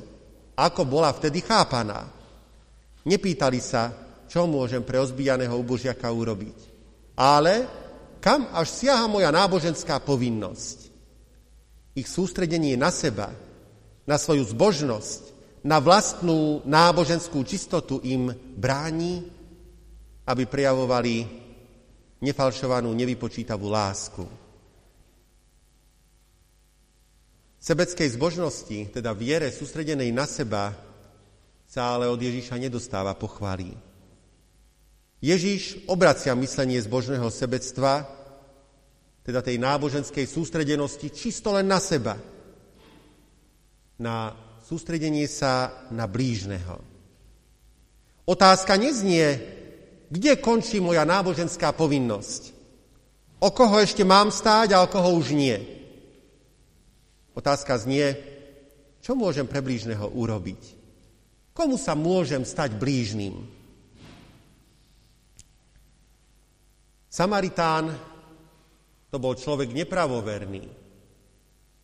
ako 0.56 0.82
bola 0.88 1.12
vtedy 1.12 1.44
chápaná. 1.44 2.08
Nepýtali 3.04 3.60
sa, 3.60 3.92
čo 4.26 4.48
môžem 4.48 4.80
pre 4.80 4.98
ozbijaného 4.98 5.52
ubožiaka 5.58 6.08
urobiť. 6.08 6.58
Ale 7.20 7.68
kam 8.22 8.48
až 8.54 8.68
siaha 8.72 9.04
moja 9.06 9.28
náboženská 9.28 10.00
povinnosť? 10.00 10.88
Ich 11.98 12.08
sústredenie 12.08 12.78
na 12.78 12.88
seba, 12.88 13.28
na 14.08 14.16
svoju 14.16 14.44
zbožnosť, 14.48 15.22
na 15.60 15.76
vlastnú 15.76 16.64
náboženskú 16.64 17.44
čistotu 17.44 18.00
im 18.00 18.32
bráni, 18.56 19.24
aby 20.24 20.44
prejavovali 20.48 21.28
nefalšovanú, 22.20 22.88
nevypočítavú 22.92 23.68
lásku. 23.68 24.24
Sebeckej 27.60 28.16
zbožnosti, 28.16 28.88
teda 28.88 29.12
viere 29.12 29.52
sústredenej 29.52 30.08
na 30.16 30.24
seba, 30.24 30.72
sa 31.68 31.92
ale 31.92 32.08
od 32.08 32.16
Ježíša 32.16 32.56
nedostáva 32.56 33.12
pochvály. 33.12 33.76
Ježíš 35.20 35.84
obracia 35.84 36.32
myslenie 36.32 36.80
zbožného 36.80 37.28
sebectva, 37.28 38.08
teda 39.20 39.44
tej 39.44 39.60
náboženskej 39.60 40.24
sústredenosti, 40.24 41.12
čisto 41.12 41.52
len 41.52 41.68
na 41.68 41.76
seba. 41.76 42.16
Na 44.00 44.32
sústredenie 44.64 45.28
sa 45.28 45.84
na 45.92 46.08
blížneho. 46.08 46.80
Otázka 48.24 48.80
neznie, 48.80 49.36
kde 50.08 50.40
končí 50.40 50.80
moja 50.80 51.04
náboženská 51.04 51.76
povinnosť. 51.76 52.56
O 53.44 53.52
koho 53.52 53.76
ešte 53.76 54.00
mám 54.00 54.32
stáť 54.32 54.72
a 54.72 54.82
o 54.84 54.88
koho 54.88 55.20
už 55.20 55.36
nie. 55.36 55.56
Otázka 57.36 57.76
znie, 57.76 58.16
čo 59.04 59.12
môžem 59.12 59.44
pre 59.44 59.60
blížneho 59.60 60.08
urobiť? 60.12 60.80
Komu 61.52 61.76
sa 61.76 61.92
môžem 61.92 62.44
stať 62.44 62.76
blížným? 62.80 63.36
Samaritán 67.10 67.90
to 69.10 69.18
bol 69.18 69.34
človek 69.34 69.74
nepravoverný. 69.74 70.79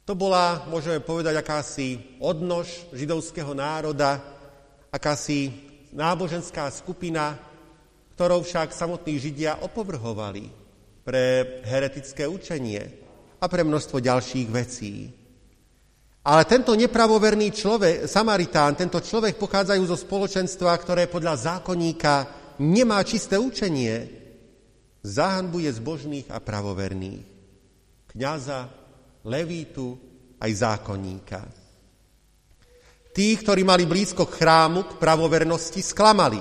To 0.07 0.15
bola, 0.15 0.63
môžeme 0.71 1.03
povedať, 1.03 1.35
akási 1.35 1.99
odnož 2.23 2.87
židovského 2.95 3.51
národa, 3.59 4.23
akási 4.95 5.51
náboženská 5.91 6.71
skupina, 6.71 7.35
ktorou 8.15 8.47
však 8.47 8.71
samotní 8.71 9.19
Židia 9.19 9.59
opovrhovali 9.67 10.47
pre 11.03 11.59
heretické 11.67 12.23
učenie 12.31 12.87
a 13.43 13.51
pre 13.51 13.67
množstvo 13.67 13.99
ďalších 13.99 14.47
vecí. 14.47 15.11
Ale 16.23 16.43
tento 16.47 16.79
nepravoverný 16.79 17.51
človek, 17.51 18.07
Samaritán, 18.07 18.79
tento 18.79 19.03
človek 19.03 19.35
pochádzajú 19.35 19.83
zo 19.91 19.99
spoločenstva, 19.99 20.71
ktoré 20.87 21.11
podľa 21.11 21.35
zákonníka 21.51 22.15
nemá 22.63 23.03
čisté 23.03 23.43
učenie, 23.43 24.07
zahanbuje 25.03 25.71
zbožných 25.75 26.31
a 26.31 26.39
pravoverných. 26.39 27.27
Kňaza, 28.11 28.86
levítu, 29.27 29.99
aj 30.39 30.51
zákonníka. 30.55 31.43
Tí, 33.11 33.35
ktorí 33.35 33.65
mali 33.65 33.89
blízko 33.89 34.29
k 34.29 34.45
chrámu, 34.45 34.87
k 34.87 34.93
pravovernosti, 35.01 35.81
sklamali. 35.81 36.39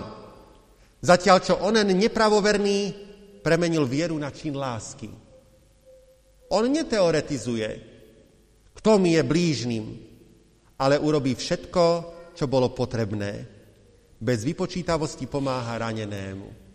Zatiaľ, 0.99 1.37
čo 1.39 1.55
onen 1.63 1.87
nepravoverný 1.95 2.93
premenil 3.39 3.87
vieru 3.87 4.19
na 4.19 4.29
čin 4.29 4.53
lásky. 4.59 5.07
On 6.51 6.65
neteoretizuje, 6.67 7.69
kto 8.75 9.01
mi 9.01 9.15
je 9.17 9.23
blížnym, 9.23 9.85
ale 10.77 10.99
urobí 10.99 11.33
všetko, 11.33 11.83
čo 12.35 12.45
bolo 12.45 12.75
potrebné. 12.75 13.47
Bez 14.19 14.43
vypočítavosti 14.43 15.25
pomáha 15.31 15.79
ranenému. 15.79 16.65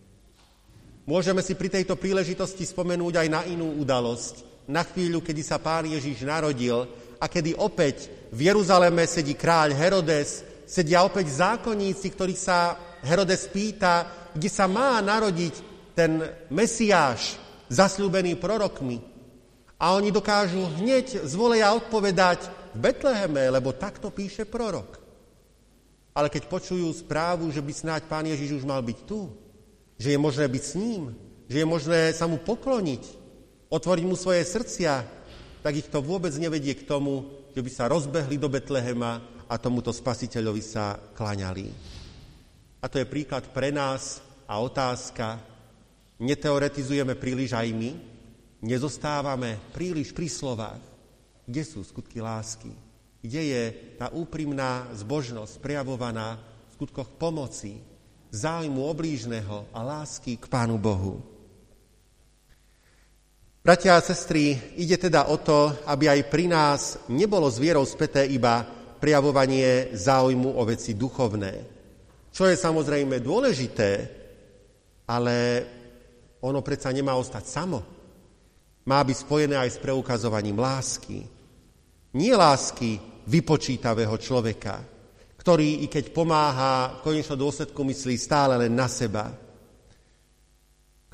Môžeme 1.05 1.45
si 1.45 1.59
pri 1.59 1.69
tejto 1.69 1.99
príležitosti 1.99 2.65
spomenúť 2.65 3.15
aj 3.21 3.29
na 3.29 3.43
inú 3.51 3.77
udalosť, 3.83 4.60
na 4.71 4.87
chvíľu, 4.87 5.19
kedy 5.19 5.43
sa 5.43 5.59
pán 5.59 5.91
Ježiš 5.91 6.23
narodil 6.23 6.87
a 7.19 7.27
kedy 7.27 7.59
opäť 7.59 8.07
v 8.31 8.47
Jeruzaleme 8.47 9.03
sedí 9.11 9.35
kráľ 9.35 9.75
Herodes, 9.75 10.47
sedia 10.63 11.03
opäť 11.03 11.35
zákonníci, 11.35 12.15
ktorých 12.15 12.41
sa 12.41 12.79
Herodes 13.03 13.51
pýta, 13.51 14.31
kde 14.31 14.47
sa 14.47 14.71
má 14.71 15.03
narodiť 15.03 15.55
ten 15.99 16.23
Mesiáš, 16.55 17.35
zasľúbený 17.67 18.39
prorokmi. 18.39 19.03
A 19.81 19.99
oni 19.99 20.15
dokážu 20.15 20.63
hneď 20.79 21.27
z 21.27 21.33
voleja 21.35 21.75
odpovedať 21.75 22.47
v 22.77 22.79
Betleheme, 22.79 23.51
lebo 23.51 23.75
takto 23.75 24.15
píše 24.15 24.47
prorok. 24.47 25.03
Ale 26.15 26.31
keď 26.31 26.47
počujú 26.47 26.91
správu, 26.95 27.51
že 27.51 27.65
by 27.65 27.73
snáď 27.75 28.03
pán 28.07 28.27
Ježiš 28.29 28.63
už 28.63 28.65
mal 28.69 28.83
byť 28.83 28.99
tu, 29.09 29.35
že 29.99 30.15
je 30.15 30.19
možné 30.21 30.47
byť 30.47 30.63
s 30.63 30.75
ním, 30.79 31.03
že 31.51 31.57
je 31.59 31.67
možné 31.67 32.15
sa 32.15 32.31
mu 32.31 32.39
pokloniť, 32.39 33.20
otvoriť 33.71 34.05
mu 34.05 34.19
svoje 34.19 34.43
srdcia, 34.43 35.07
tak 35.63 35.73
ich 35.79 35.87
to 35.87 36.03
vôbec 36.03 36.35
nevedie 36.35 36.75
k 36.75 36.85
tomu, 36.85 37.25
že 37.55 37.63
by 37.63 37.71
sa 37.71 37.87
rozbehli 37.87 38.37
do 38.37 38.51
Betlehema 38.51 39.23
a 39.47 39.55
tomuto 39.57 39.95
spasiteľovi 39.95 40.63
sa 40.63 40.99
klaňali. 41.15 41.71
A 42.83 42.87
to 42.91 42.99
je 42.99 43.07
príklad 43.07 43.47
pre 43.55 43.71
nás 43.71 44.19
a 44.51 44.59
otázka, 44.59 45.39
neteoretizujeme 46.19 47.15
príliš 47.15 47.55
aj 47.55 47.69
my, 47.71 47.91
nezostávame 48.65 49.61
príliš 49.71 50.11
pri 50.11 50.27
slovách. 50.27 50.83
Kde 51.47 51.63
sú 51.63 51.83
skutky 51.87 52.19
lásky? 52.19 52.71
Kde 53.21 53.43
je 53.43 53.63
tá 54.01 54.09
úprimná 54.11 54.89
zbožnosť 54.97 55.61
prejavovaná 55.61 56.41
v 56.41 56.71
skutkoch 56.81 57.11
pomoci, 57.21 57.85
záujmu 58.33 58.81
oblížneho 58.81 59.69
a 59.75 59.81
lásky 59.85 60.41
k 60.41 60.47
Pánu 60.49 60.81
Bohu? 60.81 61.21
Bratia 63.61 63.93
a 63.93 64.01
sestry, 64.01 64.57
ide 64.81 64.97
teda 64.97 65.29
o 65.29 65.37
to, 65.37 65.85
aby 65.85 66.09
aj 66.09 66.33
pri 66.33 66.49
nás 66.49 66.97
nebolo 67.13 67.45
s 67.45 67.61
vierou 67.61 67.85
späté 67.85 68.25
iba 68.25 68.65
prejavovanie 68.97 69.93
záujmu 69.93 70.57
o 70.57 70.63
veci 70.65 70.97
duchovné, 70.97 71.53
čo 72.33 72.49
je 72.49 72.57
samozrejme 72.57 73.21
dôležité, 73.21 73.91
ale 75.05 75.37
ono 76.41 76.65
predsa 76.65 76.89
nemá 76.89 77.21
ostať 77.21 77.45
samo. 77.45 77.79
Má 78.89 79.05
byť 79.05 79.29
spojené 79.29 79.61
aj 79.61 79.77
s 79.77 79.83
preukazovaním 79.85 80.57
lásky. 80.57 81.21
Nie 82.17 82.41
lásky 82.41 82.97
vypočítavého 83.29 84.17
človeka, 84.17 84.81
ktorý, 85.37 85.85
i 85.85 85.87
keď 85.93 86.17
pomáha, 86.17 86.97
v 86.97 87.13
konečnom 87.13 87.37
dôsledku 87.37 87.85
myslí 87.85 88.17
stále 88.17 88.57
len 88.57 88.73
na 88.73 88.89
seba. 88.89 89.29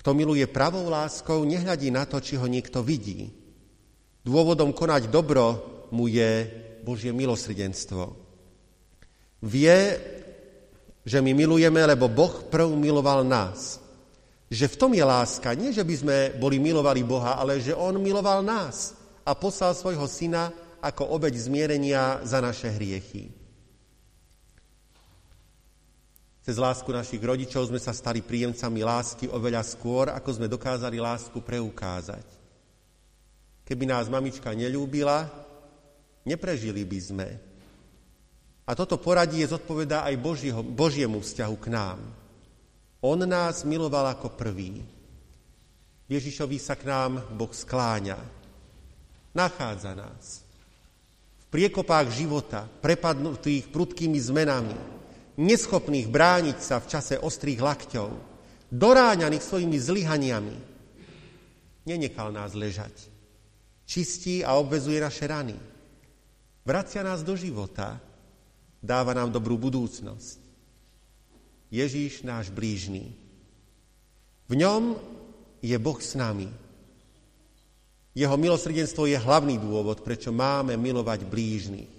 Kto 0.07 0.15
miluje 0.15 0.47
pravou 0.47 0.87
láskou, 0.87 1.43
nehľadí 1.43 1.91
na 1.91 2.07
to, 2.07 2.23
či 2.23 2.39
ho 2.39 2.47
niekto 2.47 2.79
vidí. 2.79 3.27
Dôvodom 4.23 4.71
konať 4.71 5.11
dobro 5.11 5.59
mu 5.91 6.07
je 6.07 6.47
Božie 6.87 7.11
milosrdenstvo. 7.11 8.15
Vie, 9.43 9.79
že 11.03 11.19
my 11.19 11.35
milujeme, 11.35 11.83
lebo 11.83 12.07
Boh 12.07 12.47
prv 12.47 12.71
miloval 12.79 13.27
nás. 13.27 13.83
Že 14.47 14.79
v 14.79 14.79
tom 14.79 14.95
je 14.95 15.03
láska. 15.03 15.59
Nie, 15.59 15.75
že 15.75 15.83
by 15.83 15.95
sme 15.99 16.17
boli 16.39 16.63
milovali 16.63 17.03
Boha, 17.03 17.35
ale 17.35 17.59
že 17.59 17.75
On 17.75 17.99
miloval 17.99 18.47
nás 18.47 18.95
a 19.27 19.35
poslal 19.35 19.75
svojho 19.75 20.07
syna 20.07 20.55
ako 20.87 21.19
obeď 21.19 21.35
zmierenia 21.35 22.23
za 22.23 22.39
naše 22.39 22.71
hriechy. 22.71 23.35
Cez 26.47 26.63
lásku 26.63 26.87
našich 26.95 27.19
rodičov 27.19 27.67
sme 27.67 27.83
sa 27.83 27.91
stali 27.91 28.23
príjemcami 28.23 28.87
lásky 28.87 29.27
oveľa 29.27 29.67
skôr, 29.67 30.15
ako 30.15 30.31
sme 30.31 30.47
dokázali 30.47 31.03
lásku 31.03 31.43
preukázať. 31.43 32.23
Keby 33.67 33.91
nás 33.91 34.07
mamička 34.07 34.55
nelúbila, 34.55 35.27
neprežili 36.23 36.87
by 36.87 36.99
sme. 37.03 37.29
A 38.63 38.79
toto 38.79 38.95
poradie 38.95 39.43
zodpovedá 39.43 40.07
aj 40.07 40.15
Božieho, 40.23 40.63
Božiemu 40.63 41.19
vzťahu 41.19 41.57
k 41.59 41.67
nám. 41.67 41.99
On 43.03 43.19
nás 43.19 43.67
miloval 43.67 44.15
ako 44.15 44.39
prvý. 44.39 44.87
Ježišovi 46.07 46.63
sa 46.63 46.79
k 46.79 46.87
nám 46.87 47.27
Boh 47.35 47.51
skláňa. 47.51 48.23
Nachádza 49.35 49.99
nás. 49.99 50.47
V 51.43 51.45
priekopách 51.51 52.07
života, 52.15 52.71
prepadnutých 52.71 53.67
prudkými 53.67 54.19
zmenami, 54.23 54.95
neschopných 55.37 56.09
brániť 56.09 56.59
sa 56.61 56.81
v 56.81 56.91
čase 56.91 57.15
ostrých 57.21 57.61
lakťov, 57.61 58.11
doráňaných 58.73 59.45
svojimi 59.45 59.77
zlyhaniami, 59.79 60.57
nenechal 61.87 62.35
nás 62.35 62.57
ležať. 62.57 62.93
Čistí 63.87 64.43
a 64.43 64.59
obvezuje 64.59 64.99
naše 64.99 65.31
rany. 65.31 65.55
Vracia 66.67 67.07
nás 67.07 67.23
do 67.23 67.39
života, 67.39 68.03
dáva 68.83 69.15
nám 69.15 69.31
dobrú 69.31 69.55
budúcnosť. 69.55 70.43
Ježíš 71.71 72.27
náš 72.27 72.51
blížný. 72.51 73.15
V 74.51 74.55
ňom 74.59 74.99
je 75.63 75.77
Boh 75.79 75.99
s 75.99 76.19
nami. 76.19 76.51
Jeho 78.17 78.35
milosrdenstvo 78.35 79.07
je 79.07 79.19
hlavný 79.19 79.61
dôvod, 79.61 80.01
prečo 80.01 80.33
máme 80.35 80.75
milovať 80.75 81.29
blížnych. 81.29 81.91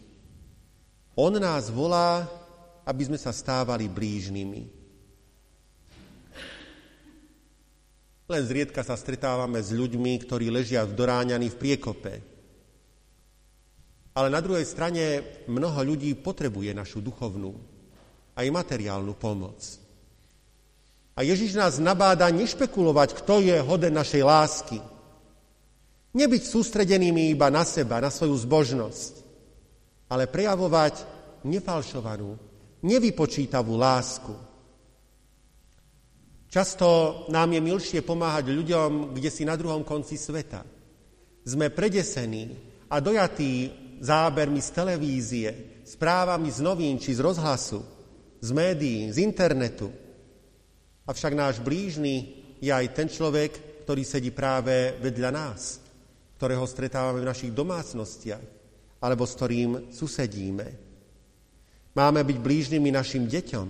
On 1.14 1.32
nás 1.32 1.70
volá 1.70 2.26
aby 2.88 3.04
sme 3.04 3.20
sa 3.20 3.36
stávali 3.36 3.92
blížnymi. 3.92 4.64
Len 8.28 8.44
zriedka 8.44 8.84
sa 8.84 8.96
stretávame 8.96 9.60
s 9.60 9.76
ľuďmi, 9.76 10.16
ktorí 10.24 10.48
ležia 10.52 10.88
doráňaní 10.88 11.52
v 11.52 11.60
priekope. 11.60 12.14
Ale 14.16 14.28
na 14.32 14.40
druhej 14.40 14.64
strane 14.68 15.24
mnoho 15.48 15.80
ľudí 15.84 16.16
potrebuje 16.16 16.72
našu 16.76 17.00
duchovnú 17.04 17.56
aj 18.36 18.48
materiálnu 18.52 19.16
pomoc. 19.16 19.60
A 21.18 21.26
Ježiš 21.26 21.58
nás 21.58 21.82
nabáda 21.82 22.30
nešpekulovať, 22.30 23.10
kto 23.24 23.42
je 23.42 23.58
hoden 23.58 23.96
našej 23.96 24.22
lásky. 24.22 24.78
Nebyť 26.14 26.44
sústredenými 26.46 27.34
iba 27.34 27.50
na 27.50 27.66
seba, 27.66 28.02
na 28.02 28.14
svoju 28.14 28.38
zbožnosť, 28.38 29.14
ale 30.14 30.30
prejavovať 30.30 31.02
nefalšovanú, 31.46 32.47
nevypočítavú 32.84 33.78
lásku. 33.78 34.34
Často 36.48 36.88
nám 37.28 37.52
je 37.54 37.62
milšie 37.62 38.00
pomáhať 38.02 38.56
ľuďom, 38.56 39.12
kde 39.12 39.30
si 39.30 39.44
na 39.44 39.60
druhom 39.60 39.84
konci 39.84 40.16
sveta. 40.16 40.64
Sme 41.44 41.70
predesení 41.70 42.56
a 42.88 43.04
dojatí 43.04 43.72
zábermi 44.00 44.64
z 44.64 44.70
televízie, 44.72 45.50
správami 45.84 46.50
z 46.52 46.60
novín 46.64 46.96
či 47.00 47.16
z 47.16 47.24
rozhlasu, 47.24 47.84
z 48.40 48.50
médií, 48.56 49.12
z 49.12 49.18
internetu. 49.24 49.92
Avšak 51.08 51.34
náš 51.36 51.56
blížny 51.60 52.16
je 52.64 52.72
aj 52.72 52.96
ten 52.96 53.08
človek, 53.12 53.84
ktorý 53.84 54.04
sedí 54.04 54.32
práve 54.32 54.96
vedľa 55.00 55.32
nás, 55.32 55.80
ktorého 56.36 56.64
stretávame 56.68 57.24
v 57.24 57.30
našich 57.32 57.52
domácnostiach, 57.56 58.44
alebo 59.04 59.24
s 59.24 59.36
ktorým 59.36 59.72
susedíme. 59.92 60.87
Máme 61.98 62.22
byť 62.22 62.38
blížnymi 62.38 62.94
našim 62.94 63.26
deťom, 63.26 63.68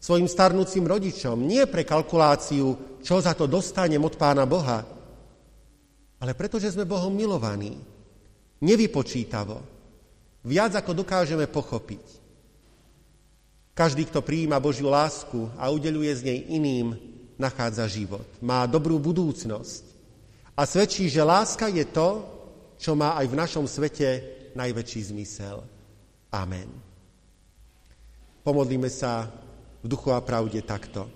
svojim 0.00 0.24
starnúcim 0.24 0.80
rodičom, 0.80 1.36
nie 1.44 1.60
pre 1.68 1.84
kalkuláciu, 1.84 2.96
čo 3.04 3.20
za 3.20 3.36
to 3.36 3.44
dostanem 3.44 4.00
od 4.00 4.16
Pána 4.16 4.48
Boha, 4.48 4.80
ale 6.16 6.32
pretože 6.32 6.72
sme 6.72 6.88
Bohom 6.88 7.12
milovaní, 7.12 7.76
nevypočítavo, 8.64 9.60
viac 10.48 10.72
ako 10.72 11.04
dokážeme 11.04 11.44
pochopiť. 11.52 12.04
Každý, 13.76 14.08
kto 14.08 14.24
prijíma 14.24 14.56
Božiu 14.56 14.88
lásku 14.88 15.52
a 15.60 15.68
udeluje 15.68 16.12
z 16.16 16.22
nej 16.24 16.38
iným, 16.56 16.96
nachádza 17.36 17.88
život. 17.88 18.24
Má 18.40 18.64
dobrú 18.64 18.96
budúcnosť 19.00 19.84
a 20.56 20.64
svedčí, 20.64 21.08
že 21.08 21.24
láska 21.24 21.68
je 21.68 21.84
to, 21.88 22.24
čo 22.80 22.96
má 22.96 23.16
aj 23.20 23.26
v 23.28 23.38
našom 23.40 23.64
svete 23.68 24.08
najväčší 24.56 25.12
zmysel. 25.12 25.64
Amen. 26.32 26.89
Pomodlíme 28.40 28.88
sa 28.88 29.28
v 29.80 29.86
duchu 29.86 30.16
a 30.16 30.24
pravde 30.24 30.64
takto. 30.64 31.08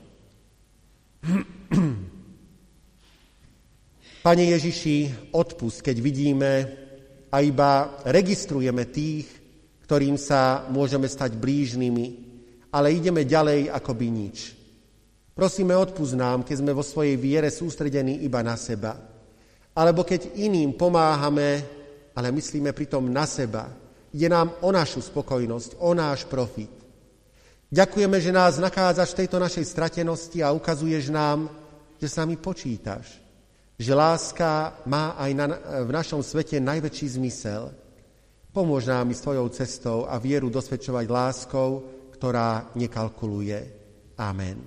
Pane 4.25 4.45
Ježiši, 4.57 5.31
odpust, 5.33 5.81
keď 5.81 5.97
vidíme 6.01 6.53
a 7.33 7.41
iba 7.41 8.01
registrujeme 8.05 8.89
tých, 8.89 9.29
ktorým 9.85 10.17
sa 10.21 10.69
môžeme 10.69 11.09
stať 11.09 11.37
blížnymi, 11.37 12.07
ale 12.73 12.93
ideme 12.93 13.25
ďalej 13.25 13.73
akoby 13.73 14.07
nič. 14.09 14.37
Prosíme, 15.33 15.77
odpust 15.77 16.17
nám, 16.17 16.45
keď 16.45 16.57
sme 16.61 16.77
vo 16.77 16.85
svojej 16.85 17.17
viere 17.17 17.49
sústredení 17.49 18.21
iba 18.25 18.45
na 18.45 18.57
seba. 18.57 18.97
Alebo 19.75 20.05
keď 20.05 20.37
iným 20.39 20.77
pomáhame, 20.77 21.51
ale 22.15 22.29
myslíme 22.31 22.71
pritom 22.71 23.11
na 23.11 23.27
seba. 23.27 23.67
Ide 24.15 24.31
nám 24.31 24.63
o 24.63 24.71
našu 24.71 25.03
spokojnosť, 25.03 25.83
o 25.83 25.91
náš 25.91 26.23
profit. 26.31 26.84
Ďakujeme, 27.75 28.23
že 28.23 28.31
nás 28.31 28.63
nachádzaš 28.63 29.11
v 29.11 29.27
tejto 29.27 29.43
našej 29.43 29.67
stratenosti 29.67 30.39
a 30.39 30.55
ukazuješ 30.55 31.11
nám, 31.11 31.51
že 31.99 32.07
s 32.07 32.15
nami 32.23 32.39
počítaš. 32.39 33.19
Že 33.75 33.99
láska 33.99 34.79
má 34.87 35.19
aj 35.19 35.31
na, 35.35 35.47
v 35.83 35.91
našom 35.91 36.23
svete 36.23 36.63
najväčší 36.63 37.19
zmysel. 37.19 37.75
Pomôž 38.55 38.87
nám 38.87 39.11
s 39.11 39.27
tvojou 39.27 39.51
cestou 39.51 40.07
a 40.07 40.23
vieru 40.23 40.55
dosvedčovať 40.55 41.07
láskou, 41.11 41.83
ktorá 42.15 42.71
nekalkuluje. 42.79 43.59
Amen. 44.23 44.63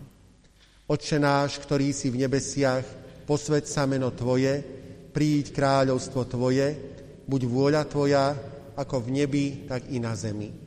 Otče 0.92 1.16
náš, 1.16 1.64
ktorý 1.64 1.96
si 1.96 2.12
v 2.12 2.28
nebesiach, 2.28 2.84
posved 3.24 3.72
sa 3.72 3.88
meno 3.88 4.12
Tvoje, 4.12 4.60
príď 5.16 5.56
kráľovstvo 5.56 6.28
Tvoje, 6.28 6.76
buď 7.24 7.42
vôľa 7.48 7.84
Tvoja, 7.88 8.36
ako 8.76 9.08
v 9.08 9.24
nebi, 9.24 9.46
tak 9.64 9.88
i 9.96 10.04
na 10.04 10.12
zemi. 10.12 10.67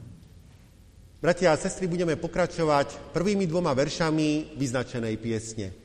Bratia 1.21 1.53
a 1.53 1.57
sestry, 1.57 1.85
budeme 1.85 2.17
pokračovať 2.17 3.13
prvými 3.13 3.45
dvoma 3.45 3.77
veršami 3.77 4.57
vyznačenej 4.57 5.21
piesne. 5.21 5.80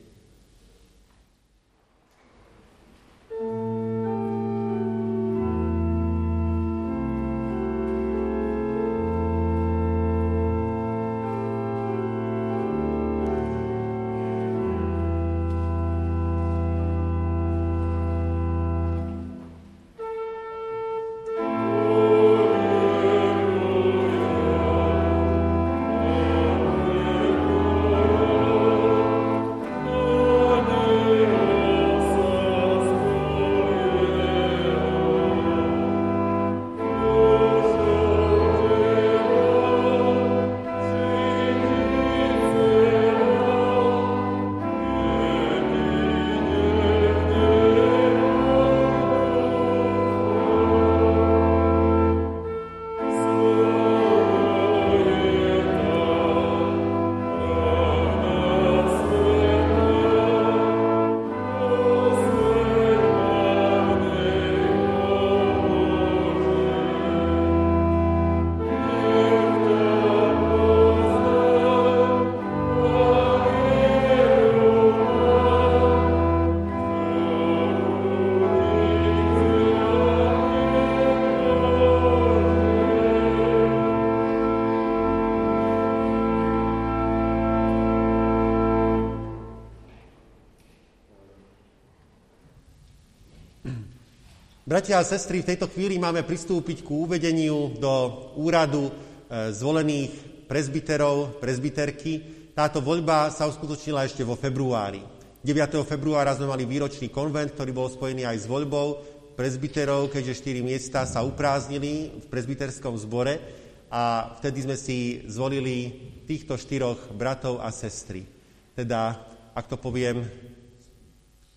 Bratia 94.77 95.01
a 95.01 95.09
sestry, 95.09 95.41
v 95.41 95.57
tejto 95.57 95.73
chvíli 95.73 95.97
máme 95.97 96.21
pristúpiť 96.21 96.85
ku 96.85 97.09
uvedeniu 97.09 97.81
do 97.81 98.29
úradu 98.37 98.93
e, 98.93 99.49
zvolených 99.49 100.45
prezbiterov, 100.45 101.41
prezbiterky. 101.41 102.21
Táto 102.53 102.85
voľba 102.85 103.33
sa 103.33 103.49
uskutočnila 103.49 104.05
ešte 104.05 104.21
vo 104.21 104.37
februári. 104.37 105.01
9. 105.41 105.81
februára 105.81 106.37
sme 106.37 106.53
mali 106.53 106.69
výročný 106.69 107.09
konvent, 107.09 107.57
ktorý 107.57 107.73
bol 107.73 107.89
spojený 107.89 108.29
aj 108.29 108.37
s 108.37 108.51
voľbou 108.53 109.01
prezbiterov, 109.33 110.13
keďže 110.13 110.45
štyri 110.45 110.61
miesta 110.61 111.09
sa 111.09 111.25
uprázdnili 111.25 112.21
v 112.21 112.27
prezbiterskom 112.29 113.01
zbore 113.01 113.41
a 113.89 114.37
vtedy 114.37 114.69
sme 114.69 114.77
si 114.77 115.25
zvolili 115.25 115.89
týchto 116.29 116.61
štyroch 116.61 117.17
bratov 117.17 117.65
a 117.65 117.73
sestry. 117.73 118.29
Teda, 118.77 119.25
ak 119.57 119.73
to 119.73 119.81
poviem 119.81 120.21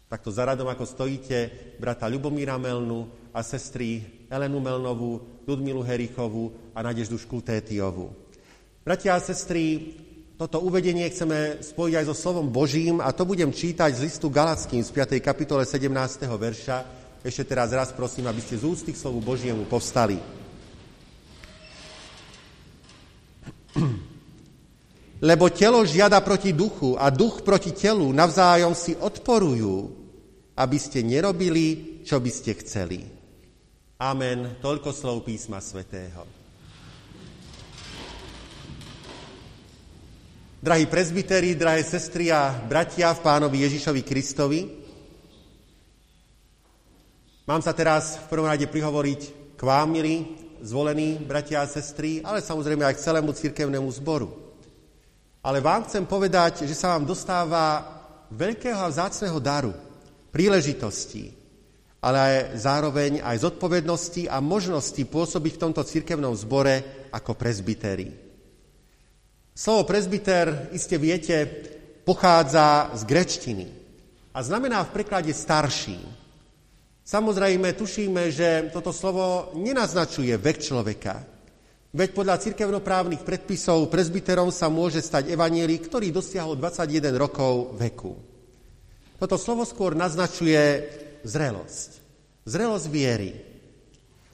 Takto 0.09 0.33
za 0.33 0.41
radom, 0.41 0.65
ako 0.65 0.89
stojíte, 0.89 1.37
brata 1.77 2.09
Ľubomíra 2.09 2.57
Melnu 2.57 3.29
a 3.29 3.45
sestry 3.45 4.01
Elenu 4.25 4.57
Melnovú, 4.57 5.21
Ludmilu 5.45 5.85
Herichovú 5.85 6.73
a 6.73 6.81
Nadeždu 6.81 7.13
Škultétiovú. 7.21 8.09
Bratia 8.81 9.13
a 9.13 9.21
sestry, 9.21 9.93
toto 10.33 10.65
uvedenie 10.65 11.05
chceme 11.13 11.61
spojiť 11.61 11.93
aj 11.93 12.05
so 12.09 12.17
slovom 12.17 12.49
Božím 12.49 12.97
a 13.05 13.13
to 13.13 13.21
budem 13.21 13.53
čítať 13.53 13.93
z 13.93 14.09
listu 14.09 14.33
Galackým 14.33 14.81
z 14.81 14.89
5. 14.89 15.21
kapitole 15.21 15.61
17. 15.61 15.93
verša. 16.25 16.77
Ešte 17.21 17.45
teraz 17.45 17.69
raz 17.69 17.93
prosím, 17.93 18.25
aby 18.33 18.41
ste 18.41 18.57
z 18.57 18.65
úcty 18.65 18.97
k 18.97 19.01
slovu 19.05 19.21
Božiemu 19.21 19.69
povstali. 19.69 20.17
Lebo 25.29 25.53
telo 25.53 25.85
žiada 25.85 26.17
proti 26.23 26.49
duchu 26.49 26.97
a 26.97 27.13
duch 27.13 27.45
proti 27.45 27.75
telu 27.75 28.09
navzájom 28.09 28.73
si 28.73 28.97
odporujú, 28.97 29.98
aby 30.59 30.75
ste 30.75 30.99
nerobili, 31.07 32.03
čo 32.03 32.19
by 32.19 32.27
ste 32.27 32.51
chceli. 32.59 33.07
Amen. 34.03 34.59
Toľko 34.59 34.91
slov 34.91 35.23
písma 35.23 35.63
svätého. 35.63 36.27
Drahí 40.59 40.91
prezbiteri, 40.91 41.55
drahé 41.55 41.87
sestry 41.87 42.35
a 42.35 42.51
bratia 42.51 43.15
v 43.15 43.23
pánovi 43.23 43.63
Ježišovi 43.63 44.03
Kristovi, 44.03 44.67
mám 47.47 47.63
sa 47.63 47.71
teraz 47.71 48.19
v 48.19 48.25
prvom 48.27 48.51
rade 48.51 48.67
prihovoriť 48.67 49.21
k 49.55 49.61
vám, 49.63 49.87
milí, 49.87 50.35
zvolení 50.59 51.15
bratia 51.15 51.63
a 51.63 51.71
sestry, 51.71 52.19
ale 52.19 52.43
samozrejme 52.43 52.83
aj 52.83 52.99
k 52.99 53.03
celému 53.07 53.31
cirkevnému 53.31 53.87
zboru. 54.03 54.35
Ale 55.39 55.63
vám 55.63 55.87
chcem 55.87 56.03
povedať, 56.03 56.67
že 56.67 56.75
sa 56.75 56.99
vám 56.99 57.07
dostáva 57.07 57.87
veľkého 58.27 58.83
a 58.83 58.91
vzácného 58.91 59.39
daru– 59.39 59.71
príležitostí, 60.31 61.33
ale 61.99 62.17
aj 62.17 62.35
zároveň 62.55 63.19
aj 63.19 63.43
zodpovednosti 63.43 64.31
a 64.31 64.39
možnosti 64.39 65.03
pôsobiť 65.03 65.53
v 65.59 65.61
tomto 65.67 65.83
cirkevnom 65.83 66.31
zbore 66.37 67.07
ako 67.11 67.35
prezbiterí. 67.35 68.09
Slovo 69.51 69.83
prezbiter, 69.83 70.71
iste 70.71 70.95
viete, 70.95 71.43
pochádza 72.07 72.95
z 72.95 73.01
grečtiny 73.03 73.67
a 74.31 74.39
znamená 74.39 74.87
v 74.87 74.93
preklade 74.95 75.35
starší. 75.35 75.99
Samozrejme, 77.03 77.75
tušíme, 77.75 78.29
že 78.31 78.69
toto 78.71 78.93
slovo 78.95 79.51
nenaznačuje 79.57 80.31
vek 80.39 80.57
človeka. 80.63 81.25
Veď 81.89 82.09
podľa 82.13 82.37
cirkevnoprávnych 82.37 83.25
predpisov 83.25 83.89
prezbiterom 83.89 84.53
sa 84.53 84.69
môže 84.69 85.01
stať 85.01 85.33
evanieli, 85.33 85.81
ktorý 85.81 86.13
dosiahol 86.13 86.53
21 86.53 87.17
rokov 87.17 87.73
veku. 87.81 88.28
Toto 89.19 89.35
slovo 89.35 89.67
skôr 89.67 89.99
naznačuje 89.99 90.87
zrelosť. 91.27 91.99
Zrelosť 92.47 92.87
viery. 92.87 93.31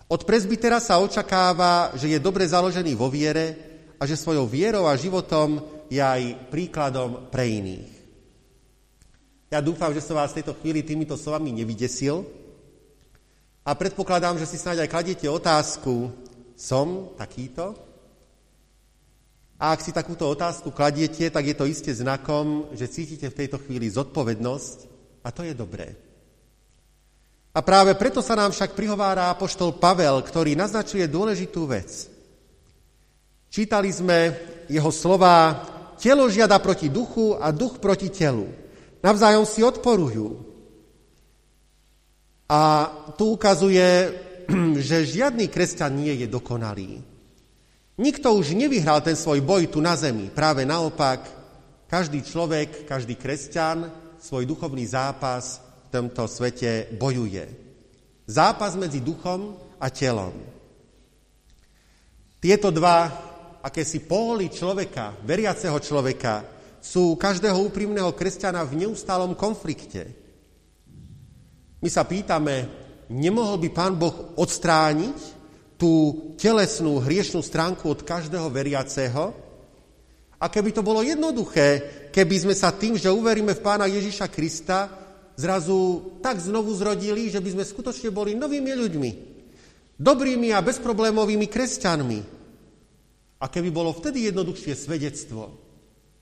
Od 0.05 0.21
prezbitera 0.21 0.77
sa 0.77 1.01
očakáva, 1.01 1.97
že 1.97 2.13
je 2.13 2.21
dobre 2.21 2.45
založený 2.45 2.93
vo 2.93 3.09
viere 3.09 3.57
a 3.97 4.05
že 4.05 4.13
svojou 4.13 4.45
vierou 4.45 4.86
a 4.86 4.93
životom 4.93 5.57
je 5.89 5.97
aj 5.97 6.53
príkladom 6.53 7.33
pre 7.33 7.49
iných. 7.49 7.91
Ja 9.49 9.61
dúfam, 9.61 9.89
že 9.93 10.05
som 10.05 10.17
vás 10.17 10.33
v 10.33 10.41
tejto 10.41 10.53
chvíli 10.61 10.86
týmito 10.86 11.17
slovami 11.17 11.49
nevydesil 11.49 12.21
a 13.65 13.73
predpokladám, 13.73 14.38
že 14.38 14.45
si 14.45 14.61
snáď 14.61 14.86
aj 14.86 14.93
kladiete 14.93 15.25
otázku, 15.25 16.13
som 16.53 17.09
takýto? 17.17 17.84
A 19.55 19.71
ak 19.71 19.79
si 19.79 19.95
takúto 19.95 20.27
otázku 20.27 20.71
kladiete, 20.75 21.31
tak 21.31 21.47
je 21.47 21.55
to 21.55 21.63
isté 21.63 21.95
znakom, 21.95 22.67
že 22.75 22.91
cítite 22.91 23.31
v 23.31 23.37
tejto 23.39 23.55
chvíli 23.63 23.87
zodpovednosť 23.87 24.77
a 25.23 25.31
to 25.31 25.47
je 25.47 25.55
dobré. 25.55 25.95
A 27.55 27.63
práve 27.63 27.95
preto 27.95 28.19
sa 28.19 28.35
nám 28.35 28.51
však 28.51 28.75
prihovára 28.75 29.31
apoštol 29.31 29.79
Pavel, 29.79 30.19
ktorý 30.19 30.59
naznačuje 30.59 31.07
dôležitú 31.07 31.63
vec. 31.71 32.11
Čítali 33.47 33.95
sme 33.95 34.35
jeho 34.67 34.91
slova, 34.91 35.63
telo 35.95 36.27
žiada 36.27 36.59
proti 36.59 36.91
duchu 36.91 37.39
a 37.39 37.55
duch 37.55 37.79
proti 37.79 38.11
telu. 38.11 38.51
Navzájom 38.99 39.47
si 39.47 39.63
odporujú. 39.63 40.35
A 42.51 42.91
tu 43.15 43.39
ukazuje, 43.39 44.11
že 44.91 45.07
žiadny 45.07 45.47
kresťan 45.47 45.95
nie 45.95 46.11
je 46.19 46.27
dokonalý. 46.27 47.14
Nikto 47.95 48.35
už 48.35 48.51
nevyhral 48.51 48.99
ten 48.99 49.15
svoj 49.15 49.39
boj 49.39 49.71
tu 49.71 49.79
na 49.79 49.95
zemi. 49.95 50.27
Práve 50.27 50.67
naopak, 50.67 51.23
každý 51.87 52.19
človek, 52.27 52.83
každý 52.83 53.15
kresťan 53.15 53.87
svoj 54.19 54.43
duchovný 54.43 54.83
zápas 54.83 55.63
v 55.87 55.87
tomto 55.95 56.27
svete 56.27 56.91
bojuje. 56.99 57.47
Zápas 58.27 58.75
medzi 58.75 58.99
duchom 58.99 59.55
a 59.79 59.87
telom. 59.87 60.35
Tieto 62.43 62.67
dva 62.67 63.07
akési 63.63 64.03
pohly 64.03 64.51
človeka, 64.51 65.15
veriaceho 65.23 65.79
človeka, 65.79 66.45
sú 66.83 67.17
každého 67.17 67.57
úprimného 67.71 68.13
kresťana 68.13 68.61
v 68.67 68.85
neustálom 68.85 69.33
konflikte. 69.33 70.13
My 71.81 71.89
sa 71.89 72.05
pýtame, 72.05 72.69
nemohol 73.09 73.57
by 73.57 73.69
Pán 73.73 73.97
Boh 73.97 74.37
odstrániť 74.37 75.34
tú 75.76 76.34
telesnú 76.39 77.03
hriešnú 77.03 77.43
stránku 77.43 77.91
od 77.91 78.03
každého 78.03 78.47
veriaceho. 78.47 79.36
A 80.39 80.45
keby 80.51 80.76
to 80.76 80.84
bolo 80.84 81.03
jednoduché, 81.03 81.84
keby 82.11 82.36
sme 82.47 82.55
sa 82.55 82.71
tým, 82.76 82.99
že 82.99 83.11
uveríme 83.11 83.55
v 83.55 83.63
Pána 83.63 83.88
Ježiša 83.88 84.28
Krista, 84.32 84.91
zrazu 85.36 86.11
tak 86.19 86.39
znovu 86.39 86.71
zrodili, 86.76 87.32
že 87.32 87.39
by 87.39 87.59
sme 87.59 87.63
skutočne 87.63 88.11
boli 88.11 88.36
novými 88.36 88.71
ľuďmi. 88.76 89.11
Dobrými 89.95 90.51
a 90.51 90.59
bezproblémovými 90.59 91.47
kresťanmi. 91.47 92.19
A 93.39 93.45
keby 93.47 93.69
bolo 93.71 93.95
vtedy 93.95 94.28
jednoduchšie 94.32 94.76
svedectvo, 94.76 95.55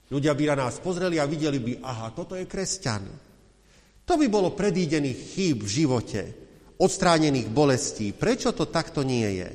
ľudia 0.10 0.34
by 0.34 0.43
na 0.54 0.56
nás 0.66 0.78
pozreli 0.82 1.18
a 1.18 1.30
videli 1.30 1.58
by, 1.62 1.74
aha, 1.82 2.14
toto 2.14 2.38
je 2.38 2.45
kresťan. 2.45 3.06
To 4.04 4.14
by 4.18 4.28
bolo 4.30 4.54
predídených 4.54 5.20
chýb 5.34 5.66
v 5.66 5.74
živote 5.74 6.43
odstránených 6.84 7.47
bolestí. 7.47 8.11
Prečo 8.11 8.51
to 8.51 8.67
takto 8.67 9.07
nie 9.07 9.39
je? 9.39 9.49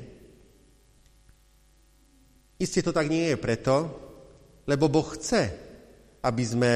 Isté 2.58 2.80
to 2.80 2.90
tak 2.90 3.06
nie 3.06 3.28
je 3.30 3.36
preto, 3.36 3.76
lebo 4.64 4.88
Boh 4.88 5.06
chce, 5.14 5.52
aby 6.24 6.42
sme 6.42 6.72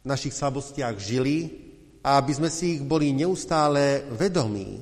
v 0.00 0.06
našich 0.06 0.32
slabostiach 0.32 0.96
žili 0.96 1.50
a 2.00 2.16
aby 2.22 2.32
sme 2.32 2.48
si 2.48 2.78
ich 2.78 2.82
boli 2.86 3.10
neustále 3.10 4.06
vedomí. 4.14 4.80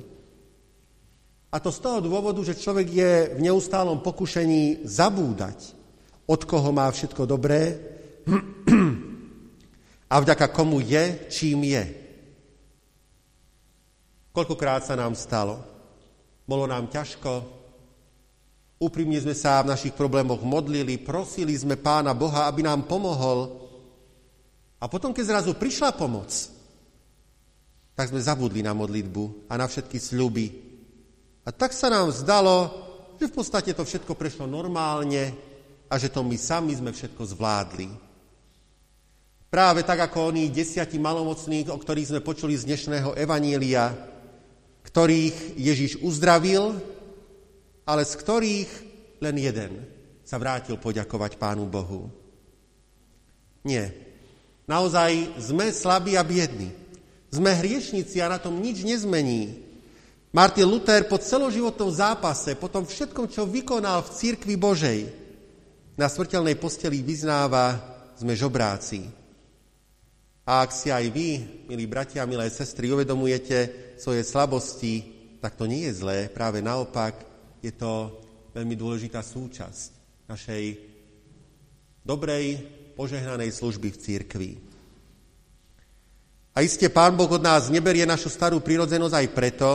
A 1.53 1.61
to 1.61 1.69
z 1.69 1.79
toho 1.83 1.99
dôvodu, 2.01 2.41
že 2.45 2.57
človek 2.57 2.87
je 2.89 3.11
v 3.37 3.39
neustálom 3.43 4.01
pokušení 4.01 4.87
zabúdať, 4.87 5.75
od 6.25 6.41
koho 6.47 6.71
má 6.71 6.87
všetko 6.89 7.27
dobré 7.27 7.77
a 10.13 10.15
vďaka 10.17 10.47
komu 10.49 10.79
je, 10.79 11.27
čím 11.27 11.67
je. 11.67 12.02
Koľkokrát 14.33 14.81
sa 14.81 14.97
nám 14.97 15.13
stalo. 15.13 15.61
Bolo 16.49 16.65
nám 16.65 16.89
ťažko, 16.89 17.45
úprimne 18.81 19.15
sme 19.21 19.31
sa 19.31 19.63
v 19.63 19.71
našich 19.71 19.95
problémoch 19.95 20.43
modlili, 20.43 20.99
prosili 20.99 21.55
sme 21.55 21.79
Pána 21.79 22.11
Boha, 22.11 22.51
aby 22.51 22.67
nám 22.67 22.83
pomohol. 22.83 23.63
A 24.81 24.91
potom, 24.91 25.15
keď 25.15 25.37
zrazu 25.37 25.55
prišla 25.55 25.95
pomoc, 25.95 26.27
tak 27.95 28.11
sme 28.11 28.19
zabudli 28.19 28.59
na 28.59 28.75
modlitbu 28.75 29.47
a 29.47 29.55
na 29.55 29.69
všetky 29.69 29.95
sľuby. 30.01 30.45
A 31.47 31.53
tak 31.55 31.71
sa 31.71 31.87
nám 31.87 32.11
zdalo, 32.11 32.73
že 33.21 33.29
v 33.29 33.35
podstate 33.37 33.71
to 33.71 33.87
všetko 33.87 34.17
prešlo 34.17 34.49
normálne 34.49 35.31
a 35.87 35.95
že 35.95 36.11
to 36.11 36.25
my 36.25 36.35
sami 36.35 36.75
sme 36.75 36.91
všetko 36.91 37.23
zvládli. 37.37 37.87
Práve 39.47 39.85
tak 39.85 40.09
ako 40.09 40.33
oni 40.33 40.49
desiatí 40.49 40.97
malomocných, 40.97 41.69
o 41.69 41.77
ktorých 41.77 42.09
sme 42.09 42.25
počuli 42.25 42.57
z 42.57 42.73
dnešného 42.73 43.13
evanília, 43.13 44.12
ktorých 44.83 45.57
Ježiš 45.57 45.99
uzdravil, 46.03 46.77
ale 47.83 48.03
z 48.07 48.13
ktorých 48.15 48.71
len 49.19 49.35
jeden 49.39 49.71
sa 50.23 50.39
vrátil 50.39 50.79
poďakovať 50.79 51.39
Pánu 51.39 51.67
Bohu. 51.67 52.07
Nie. 53.63 53.95
Naozaj 54.67 55.39
sme 55.39 55.71
slabí 55.71 56.15
a 56.15 56.23
biední. 56.23 56.71
Sme 57.31 57.55
hriešnici 57.55 58.23
a 58.23 58.31
na 58.31 58.39
tom 58.39 58.59
nič 58.59 58.83
nezmení. 58.83 59.59
Martin 60.33 60.65
Luther 60.65 61.05
po 61.05 61.21
celoživotnom 61.21 61.93
zápase, 61.93 62.57
po 62.57 62.65
tom 62.65 62.87
všetkom, 62.89 63.29
čo 63.29 63.45
vykonal 63.45 64.01
v 64.01 64.13
církvi 64.17 64.55
Božej, 64.57 64.99
na 65.93 66.09
smrteľnej 66.09 66.57
posteli 66.57 67.05
vyznáva, 67.05 67.77
sme 68.17 68.33
žobráci. 68.33 69.22
A 70.43 70.67
ak 70.67 70.75
si 70.75 70.91
aj 70.91 71.07
vy, 71.07 71.39
milí 71.71 71.87
bratia, 71.87 72.27
milé 72.27 72.51
sestry, 72.51 72.91
uvedomujete 72.91 73.95
svoje 73.95 74.27
slabosti, 74.27 74.99
tak 75.39 75.55
to 75.55 75.63
nie 75.63 75.87
je 75.87 76.03
zlé, 76.03 76.27
práve 76.27 76.59
naopak 76.59 77.15
je 77.63 77.71
to 77.71 78.11
veľmi 78.51 78.75
dôležitá 78.75 79.23
súčasť 79.23 79.91
našej 80.27 80.63
dobrej, 82.03 82.59
požehnanej 82.99 83.55
služby 83.55 83.89
v 83.95 84.01
církvi. 84.03 84.51
A 86.53 86.61
iste 86.61 86.85
Pán 86.91 87.17
Boh 87.17 87.31
od 87.31 87.41
nás 87.41 87.71
neberie 87.73 88.05
našu 88.05 88.29
starú 88.29 88.61
prírodzenosť 88.61 89.15
aj 89.15 89.27
preto, 89.33 89.71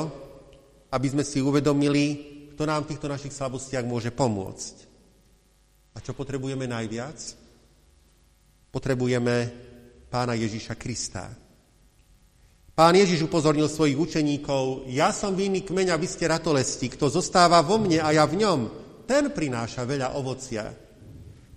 aby 0.92 1.06
sme 1.10 1.24
si 1.26 1.42
uvedomili, 1.42 2.04
kto 2.54 2.62
nám 2.68 2.86
v 2.86 2.94
týchto 2.94 3.08
našich 3.10 3.34
slabostiach 3.34 3.82
môže 3.82 4.14
pomôcť. 4.14 4.74
A 5.96 5.98
čo 5.98 6.14
potrebujeme 6.14 6.70
najviac? 6.70 7.18
Potrebujeme 8.70 9.67
pána 10.08 10.32
Ježiša 10.32 10.74
Krista. 10.74 11.28
Pán 12.72 12.94
Ježiš 12.94 13.26
upozornil 13.26 13.66
svojich 13.66 13.98
učeníkov, 13.98 14.86
ja 14.88 15.10
som 15.10 15.34
vinný 15.34 15.66
kmeň 15.66 15.92
a 15.92 16.00
vy 16.00 16.06
ste 16.06 16.30
ratolesti, 16.30 16.88
kto 16.88 17.10
zostáva 17.10 17.58
vo 17.60 17.76
mne 17.76 17.98
a 18.00 18.14
ja 18.14 18.24
v 18.24 18.38
ňom, 18.38 18.60
ten 19.04 19.34
prináša 19.34 19.82
veľa 19.82 20.14
ovocia. 20.14 20.70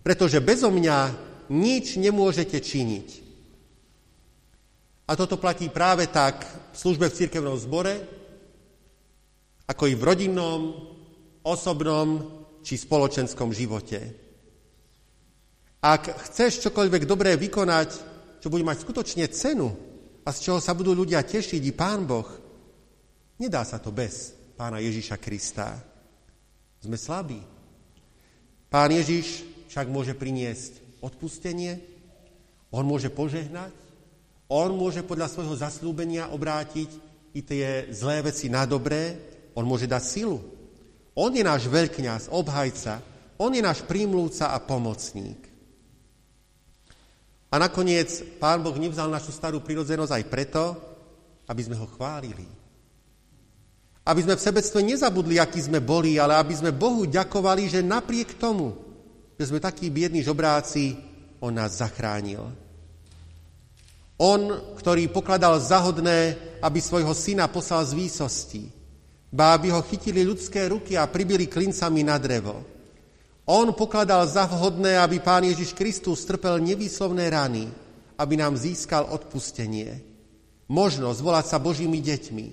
Pretože 0.02 0.42
bezo 0.42 0.74
mňa 0.74 0.98
nič 1.54 2.02
nemôžete 2.02 2.58
činiť. 2.58 3.08
A 5.06 5.14
toto 5.14 5.38
platí 5.38 5.70
práve 5.70 6.10
tak 6.10 6.42
v 6.74 6.76
službe 6.76 7.12
v 7.12 7.18
cirkevnom 7.22 7.54
zbore, 7.60 8.02
ako 9.70 9.84
i 9.88 9.94
v 9.94 10.04
rodinnom, 10.04 10.62
osobnom 11.46 12.08
či 12.66 12.82
spoločenskom 12.82 13.54
živote. 13.54 14.00
Ak 15.86 16.10
chceš 16.30 16.66
čokoľvek 16.66 17.06
dobré 17.06 17.38
vykonať, 17.38 18.11
čo 18.42 18.50
bude 18.50 18.66
mať 18.66 18.82
skutočne 18.82 19.30
cenu 19.30 19.70
a 20.26 20.30
z 20.34 20.50
čoho 20.50 20.58
sa 20.58 20.74
budú 20.74 20.98
ľudia 20.98 21.22
tešiť 21.22 21.62
i 21.62 21.72
Pán 21.78 22.10
Boh, 22.10 22.26
nedá 23.38 23.62
sa 23.62 23.78
to 23.78 23.94
bez 23.94 24.34
Pána 24.58 24.82
Ježiša 24.82 25.22
Krista. 25.22 25.78
Sme 26.82 26.98
slabí. 26.98 27.38
Pán 28.66 28.90
Ježiš 28.90 29.46
však 29.70 29.86
môže 29.94 30.18
priniesť 30.18 31.02
odpustenie, 31.06 31.78
on 32.74 32.82
môže 32.90 33.14
požehnať, 33.14 33.74
on 34.50 34.74
môže 34.74 35.06
podľa 35.06 35.30
svojho 35.30 35.56
zaslúbenia 35.62 36.34
obrátiť 36.34 36.90
i 37.38 37.46
tie 37.46 37.94
zlé 37.94 38.26
veci 38.26 38.50
na 38.50 38.66
dobré, 38.66 39.16
on 39.54 39.68
môže 39.70 39.86
dať 39.86 40.04
silu. 40.04 40.42
On 41.14 41.30
je 41.30 41.44
náš 41.44 41.68
veľkňaz, 41.68 42.32
obhajca, 42.32 43.04
on 43.38 43.52
je 43.52 43.62
náš 43.62 43.84
prímlúca 43.84 44.56
a 44.56 44.58
pomocník. 44.64 45.51
A 47.52 47.60
nakoniec 47.60 48.08
Pán 48.40 48.64
Boh 48.64 48.74
nevzal 48.80 49.12
našu 49.12 49.36
starú 49.36 49.60
prirodzenosť 49.60 50.14
aj 50.16 50.24
preto, 50.32 50.64
aby 51.52 51.62
sme 51.68 51.76
ho 51.76 51.84
chválili. 51.84 52.48
Aby 54.08 54.24
sme 54.24 54.40
v 54.40 54.46
sebectve 54.48 54.80
nezabudli, 54.80 55.36
akí 55.36 55.60
sme 55.60 55.84
boli, 55.84 56.16
ale 56.16 56.40
aby 56.40 56.56
sme 56.56 56.72
Bohu 56.72 57.04
ďakovali, 57.04 57.68
že 57.68 57.84
napriek 57.84 58.40
tomu, 58.40 58.74
že 59.36 59.52
sme 59.52 59.60
takí 59.60 59.92
biední 59.92 60.24
žobráci, 60.24 60.96
On 61.44 61.52
nás 61.52 61.76
zachránil. 61.76 62.40
On, 64.22 64.42
ktorý 64.78 65.10
pokladal 65.10 65.58
zahodné, 65.58 66.38
aby 66.62 66.78
svojho 66.78 67.12
syna 67.12 67.50
poslal 67.50 67.82
z 67.84 67.98
výsosti, 67.98 68.64
ba 69.34 69.58
aby 69.58 69.74
ho 69.74 69.82
chytili 69.82 70.22
ľudské 70.22 70.70
ruky 70.70 70.94
a 70.94 71.10
pribili 71.10 71.50
klincami 71.50 72.06
na 72.06 72.22
drevo. 72.22 72.62
On 73.50 73.74
pokladal 73.74 74.22
za 74.30 74.46
vhodné, 74.46 75.02
aby 75.02 75.18
Pán 75.18 75.42
Ježiš 75.42 75.74
Kristus 75.74 76.22
trpel 76.30 76.62
nevýslovné 76.62 77.26
rany, 77.34 77.66
aby 78.22 78.34
nám 78.38 78.54
získal 78.54 79.10
odpustenie. 79.10 79.98
Možnosť 80.70 81.20
volať 81.20 81.46
sa 81.50 81.58
Božími 81.58 82.00
deťmi, 82.00 82.48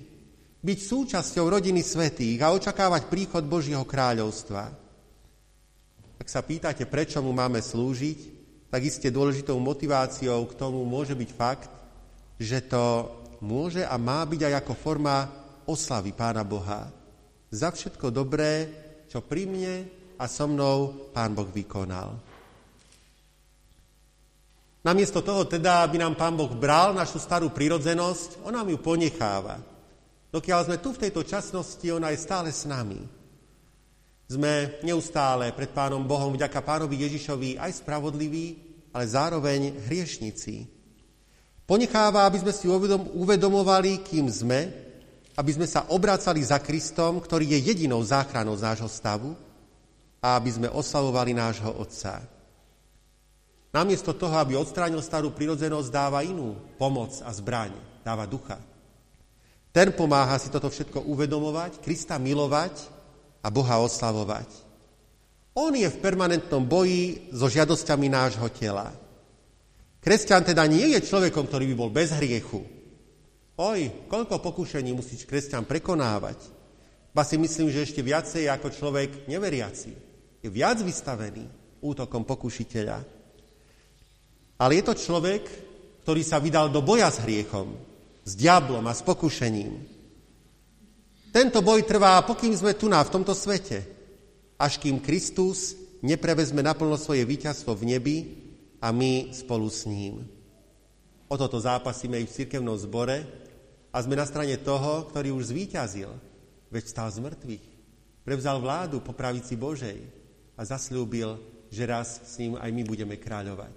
byť 0.59 0.79
súčasťou 0.81 1.45
rodiny 1.45 1.79
svetých 1.85 2.41
a 2.43 2.51
očakávať 2.51 3.07
príchod 3.07 3.45
Božieho 3.45 3.85
kráľovstva. 3.85 4.63
Ak 6.19 6.27
sa 6.27 6.43
pýtate, 6.43 6.83
prečo 6.83 7.23
mu 7.23 7.31
máme 7.31 7.63
slúžiť, 7.63 8.19
tak 8.67 8.81
iste 8.83 9.07
dôležitou 9.07 9.55
motiváciou 9.61 10.43
k 10.45 10.57
tomu 10.57 10.83
môže 10.83 11.15
byť 11.15 11.29
fakt, 11.31 11.71
že 12.35 12.59
to 12.65 13.07
môže 13.39 13.87
a 13.87 13.95
má 13.95 14.25
byť 14.27 14.41
aj 14.51 14.53
ako 14.65 14.73
forma 14.75 15.15
oslavy 15.63 16.11
Pána 16.11 16.43
Boha. 16.43 16.91
Za 17.49 17.71
všetko 17.71 18.11
dobré, 18.11 18.67
čo 19.07 19.23
pri 19.23 19.47
mne 19.47 19.98
a 20.19 20.27
so 20.27 20.45
mnou 20.51 21.09
Pán 21.15 21.31
Boh 21.31 21.47
vykonal. 21.47 22.19
Namiesto 24.83 25.23
toho 25.23 25.47
teda, 25.47 25.87
aby 25.87 25.99
nám 25.99 26.19
Pán 26.19 26.35
Boh 26.35 26.51
bral 26.51 26.91
našu 26.91 27.19
starú 27.19 27.51
prirodzenosť, 27.51 28.43
On 28.43 28.51
nám 28.51 28.67
ju 28.67 28.79
ponecháva. 28.79 29.59
Dokiaľ 30.29 30.59
sme 30.67 30.77
tu 30.77 30.91
v 30.93 31.01
tejto 31.07 31.23
časnosti, 31.23 31.87
ona 31.89 32.11
je 32.11 32.19
stále 32.19 32.51
s 32.51 32.67
nami. 32.67 32.99
Sme 34.29 34.77
neustále 34.85 35.49
pred 35.57 35.73
Pánom 35.73 36.05
Bohom 36.05 36.37
vďaka 36.37 36.61
Pánovi 36.61 37.01
Ježišovi 37.01 37.57
aj 37.57 37.81
spravodliví, 37.81 38.61
ale 38.93 39.09
zároveň 39.09 39.89
hriešnici. 39.89 40.69
Ponecháva, 41.65 42.29
aby 42.29 42.37
sme 42.41 42.53
si 42.53 42.69
uvedomovali, 43.13 44.05
kým 44.05 44.29
sme, 44.29 44.69
aby 45.33 45.51
sme 45.53 45.65
sa 45.65 45.89
obracali 45.89 46.45
za 46.45 46.61
Kristom, 46.61 47.17
ktorý 47.21 47.57
je 47.57 47.73
jedinou 47.73 48.05
záchranou 48.05 48.53
z 48.53 48.65
nášho 48.69 48.89
stavu, 48.89 49.33
a 50.19 50.35
aby 50.35 50.49
sme 50.51 50.67
oslavovali 50.67 51.31
nášho 51.31 51.71
Otca. 51.79 52.19
Namiesto 53.69 54.17
toho, 54.17 54.33
aby 54.35 54.57
odstránil 54.57 54.99
starú 54.99 55.29
prirodzenosť, 55.31 55.89
dáva 55.93 56.25
inú 56.25 56.57
pomoc 56.75 57.13
a 57.21 57.29
zbraň, 57.29 57.77
dáva 58.01 58.25
ducha. 58.25 58.57
Ten 59.69 59.93
pomáha 59.93 60.41
si 60.41 60.49
toto 60.49 60.67
všetko 60.67 61.05
uvedomovať, 61.05 61.77
Krista 61.79 62.17
milovať 62.17 62.89
a 63.45 63.47
Boha 63.53 63.77
oslavovať. 63.85 64.49
On 65.53 65.69
je 65.69 65.85
v 65.85 66.01
permanentnom 66.01 66.65
boji 66.65 67.29
so 67.29 67.45
žiadosťami 67.45 68.07
nášho 68.09 68.49
tela. 68.49 68.89
Kresťan 70.01 70.49
teda 70.49 70.65
nie 70.65 70.95
je 70.97 71.05
človekom, 71.05 71.45
ktorý 71.45 71.69
by 71.69 71.75
bol 71.77 71.91
bez 71.93 72.09
hriechu. 72.17 72.65
Oj, 73.59 74.07
koľko 74.07 74.39
pokušení 74.39 74.95
musíš 74.95 75.27
kresťan 75.27 75.67
prekonávať. 75.67 76.39
Ba 77.11 77.21
si 77.27 77.35
myslím, 77.35 77.69
že 77.69 77.83
ešte 77.85 78.01
viacej 78.01 78.47
ako 78.49 78.71
človek 78.71 79.27
neveriaci 79.27 80.08
je 80.39 80.49
viac 80.51 80.79
vystavený 80.79 81.47
útokom 81.83 82.23
pokušiteľa. 82.23 82.97
Ale 84.59 84.71
je 84.75 84.83
to 84.83 84.95
človek, 84.95 85.43
ktorý 86.03 86.21
sa 86.23 86.39
vydal 86.39 86.67
do 86.67 86.83
boja 86.83 87.07
s 87.07 87.23
hriechom, 87.23 87.75
s 88.23 88.35
diablom 88.35 88.83
a 88.87 88.93
s 88.95 89.03
pokušením. 89.03 89.71
Tento 91.29 91.61
boj 91.61 91.85
trvá, 91.85 92.19
pokým 92.25 92.51
sme 92.57 92.73
tu 92.73 92.89
na 92.89 92.99
v 93.05 93.13
tomto 93.13 93.37
svete, 93.37 93.85
až 94.57 94.81
kým 94.81 94.99
Kristus 94.99 95.77
neprevezme 96.01 96.59
naplno 96.65 96.97
svoje 96.97 97.23
víťazstvo 97.23 97.77
v 97.77 97.87
nebi 97.95 98.17
a 98.81 98.89
my 98.89 99.31
spolu 99.31 99.69
s 99.69 99.85
ním. 99.85 100.25
O 101.29 101.35
toto 101.37 101.61
zápasíme 101.61 102.17
aj 102.17 102.25
v 102.25 102.35
cirkevnom 102.41 102.75
zbore 102.81 103.21
a 103.93 103.97
sme 104.01 104.17
na 104.17 104.25
strane 104.25 104.57
toho, 104.57 105.05
ktorý 105.13 105.29
už 105.37 105.53
zvíťazil, 105.53 106.09
veď 106.73 106.83
stal 106.89 107.07
z 107.13 107.21
mŕtvych. 107.21 107.65
Prevzal 108.25 108.57
vládu 108.57 108.97
po 108.99 109.13
pravici 109.13 109.53
Božej 109.53 110.18
a 110.59 110.61
zasľúbil, 110.67 111.39
že 111.71 111.87
raz 111.87 112.19
s 112.19 112.35
ním 112.35 112.59
aj 112.59 112.67
my 112.67 112.83
budeme 112.83 113.15
kráľovať. 113.15 113.71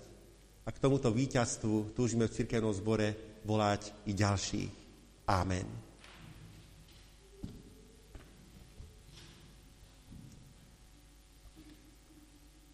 A 0.66 0.68
k 0.74 0.82
tomuto 0.82 1.14
víťazstvu 1.14 1.94
túžime 1.94 2.26
v 2.26 2.34
cirkevnom 2.34 2.74
zbore 2.74 3.38
volať 3.46 3.94
i 4.10 4.12
ďalší. 4.18 4.66
Amen. 5.30 5.66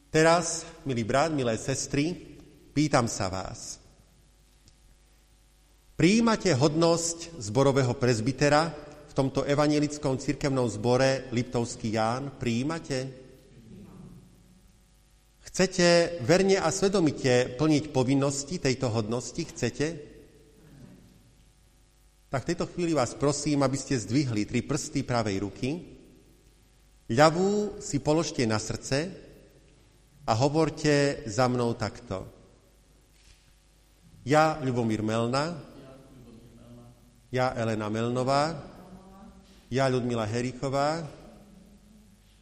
Teraz, 0.09 0.65
milý 0.89 1.05
brat, 1.05 1.29
milé 1.29 1.53
sestry, 1.61 2.17
pýtam 2.73 3.05
sa 3.13 3.29
vás. 3.29 3.77
Prijímate 6.01 6.49
hodnosť 6.57 7.37
zborového 7.37 7.93
prezbitera 7.93 8.73
v 9.05 9.13
tomto 9.13 9.45
evanielickom 9.45 10.17
cirkevnom 10.17 10.65
zbore 10.65 11.29
Liptovský 11.29 11.93
Ján? 11.93 12.41
Prijímate? 12.41 13.28
Chcete 15.49 16.21
verne 16.29 16.61
a 16.61 16.69
svedomite 16.69 17.57
plniť 17.57 17.89
povinnosti 17.89 18.61
tejto 18.61 18.93
hodnosti? 18.93 19.41
Chcete? 19.49 19.87
Tak 22.29 22.45
v 22.45 22.49
tejto 22.53 22.69
chvíli 22.69 22.93
vás 22.93 23.17
prosím, 23.17 23.65
aby 23.65 23.81
ste 23.81 23.97
zdvihli 23.97 24.45
tri 24.45 24.61
prsty 24.61 25.09
pravej 25.09 25.41
ruky, 25.41 25.81
ľavú 27.09 27.81
si 27.81 27.97
položte 28.05 28.45
na 28.45 28.61
srdce 28.61 29.09
a 30.29 30.37
hovorte 30.37 31.25
za 31.25 31.49
mnou 31.49 31.73
takto. 31.81 32.29
Ja, 34.29 34.61
Ľubomír 34.61 35.01
Melna, 35.01 35.57
ja, 37.33 37.57
Elena 37.57 37.89
Melnová, 37.89 38.53
Ja 39.73 39.89
Ľudmila 39.89 40.29
Herichová, 40.29 41.09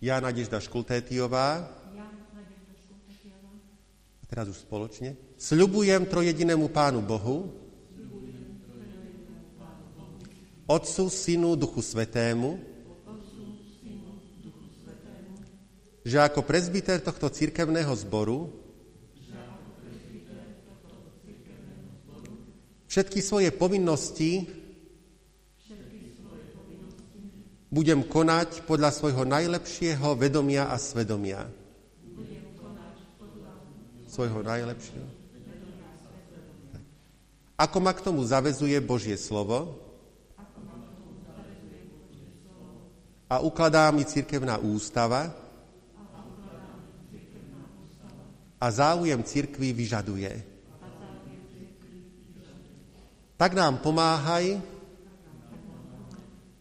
ja 0.03 0.19
Nadežda 0.19 0.59
Škultétiová, 0.59 1.71
teraz 4.27 4.51
už 4.51 4.59
spoločne, 4.67 5.15
sľubujem 5.39 6.07
trojedinému 6.07 6.69
Pánu 6.75 7.01
Bohu, 7.03 7.51
Otcu, 10.67 11.07
Synu, 11.07 11.55
Duchu 11.55 11.79
Svetému, 11.79 12.59
že 16.07 16.19
ako 16.23 16.43
prezbiter 16.43 17.03
tohto 17.03 17.31
cirkevného 17.31 17.91
zboru 17.95 18.51
všetky 22.87 23.19
svoje 23.23 23.51
povinnosti 23.51 24.47
budem 27.67 28.07
konať 28.07 28.63
podľa 28.65 28.91
svojho 28.95 29.27
najlepšieho 29.27 30.15
vedomia 30.15 30.71
a 30.71 30.79
svedomia. 30.79 31.45
Svojho 34.17 34.41
najlepšieho. 34.41 35.09
Ako 37.61 37.79
ma 37.85 37.93
k 37.93 38.01
tomu 38.01 38.25
zavezuje 38.25 38.73
Božie 38.81 39.13
slovo 39.21 39.77
a 43.29 43.45
ukladá 43.45 43.93
mi 43.93 44.09
cirkevná 44.09 44.57
ústava 44.57 45.37
a 48.57 48.67
záujem 48.73 49.21
cirkvi 49.21 49.77
vyžaduje. 49.77 50.33
Tak 53.37 53.53
nám 53.53 53.85
pomáhaj, 53.85 54.57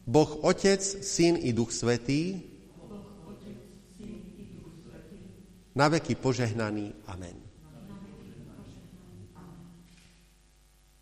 Boh 0.03 0.43
Otec, 0.43 0.83
Syn 0.83 1.39
i 1.39 1.55
Duch 1.55 1.71
Svetý, 1.71 2.43
na 5.75 5.87
veky 5.91 6.19
požehnaný. 6.19 6.91
Amen. 7.07 7.44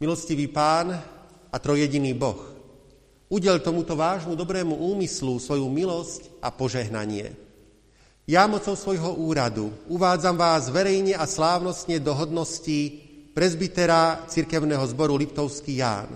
Milostivý 0.04 0.51
Pán 0.51 0.91
a 1.47 1.56
trojediný 1.64 2.12
Boh, 2.12 2.36
udel 3.32 3.64
tomuto 3.64 3.95
vášmu 3.95 4.36
dobrému 4.36 4.76
úmyslu 4.76 5.39
svoju 5.39 5.64
milosť 5.72 6.43
a 6.43 6.51
požehnanie. 6.51 7.32
Ja 8.28 8.43
mocou 8.51 8.76
svojho 8.76 9.16
úradu 9.16 9.72
uvádzam 9.88 10.36
vás 10.36 10.68
verejne 10.68 11.16
a 11.16 11.24
slávnostne 11.24 12.04
do 12.04 12.12
hodností 12.12 12.99
prezbitera 13.32 14.28
cirkevného 14.28 14.84
zboru 14.91 15.16
Liptovský 15.16 15.80
Ján 15.80 16.12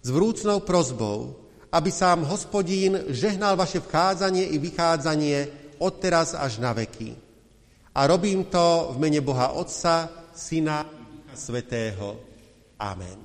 s 0.00 0.08
vrúcnou 0.08 0.64
prozbou, 0.64 1.36
aby 1.68 1.92
sám 1.92 2.24
hospodín 2.24 3.12
žehnal 3.12 3.60
vaše 3.60 3.84
vchádzanie 3.84 4.56
i 4.56 4.56
vychádzanie 4.56 5.38
od 5.76 6.00
teraz 6.00 6.32
až 6.32 6.64
na 6.64 6.72
veky. 6.72 7.12
A 7.92 8.08
robím 8.08 8.48
to 8.48 8.96
v 8.96 9.04
mene 9.04 9.20
Boha 9.20 9.52
Otca, 9.52 10.08
Syna 10.32 10.80
a 10.80 10.88
Ducha 10.88 11.36
Svetého. 11.36 12.27
Amen. 12.78 13.18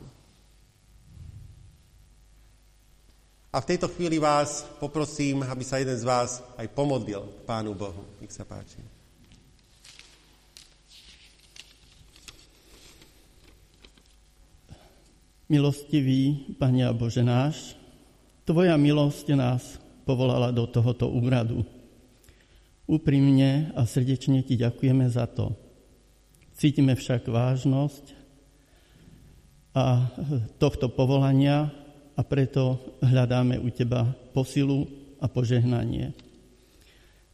A 3.54 3.62
v 3.62 3.70
tejto 3.70 3.86
chvíli 3.86 4.18
vás 4.18 4.66
poprosím, 4.82 5.45
aby 5.45 5.62
sa 5.62 5.78
jeden 5.78 5.93
z 5.93 6.01
vás 6.01 6.41
aj 6.58 6.74
pomodlil 6.74 7.22
k 7.22 7.39
Pánu 7.45 7.78
Bohu. 7.78 8.01
Nech 8.18 8.34
sa 8.34 8.41
páči. 8.49 8.82
Milostivý 15.45 16.49
Pane 16.58 16.82
a 16.82 16.93
Bože 16.97 17.22
náš, 17.22 17.78
Tvoja 18.43 18.76
milosť 18.76 19.39
nás 19.39 19.80
povolala 20.04 20.51
do 20.51 20.68
tohoto 20.68 21.08
úradu. 21.08 21.64
Úprimne 22.89 23.72
a 23.78 23.86
srdečne 23.86 24.43
Ti 24.43 24.60
ďakujeme 24.60 25.06
za 25.08 25.30
to. 25.32 25.56
Cítime 26.58 26.97
však 26.97 27.30
vážnosť 27.30 28.23
a 29.74 30.06
tohto 30.62 30.90
povolania 30.94 31.70
a 32.14 32.22
preto 32.22 32.98
hľadáme 33.02 33.58
u 33.58 33.68
Teba 33.74 34.06
posilu 34.34 34.86
a 35.18 35.26
požehnanie. 35.26 36.14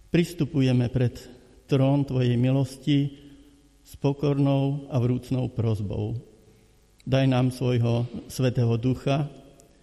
Pristupujeme 0.10 0.88
pred 0.88 1.20
trón 1.68 2.08
Tvojej 2.08 2.40
milosti 2.40 3.14
s 3.84 3.94
pokornou 4.00 4.88
a 4.90 4.98
vrúcnou 4.98 5.52
prozbou. 5.52 6.18
Daj 7.04 7.26
nám 7.28 7.52
svojho 7.52 8.08
Svetého 8.32 8.74
Ducha, 8.80 9.28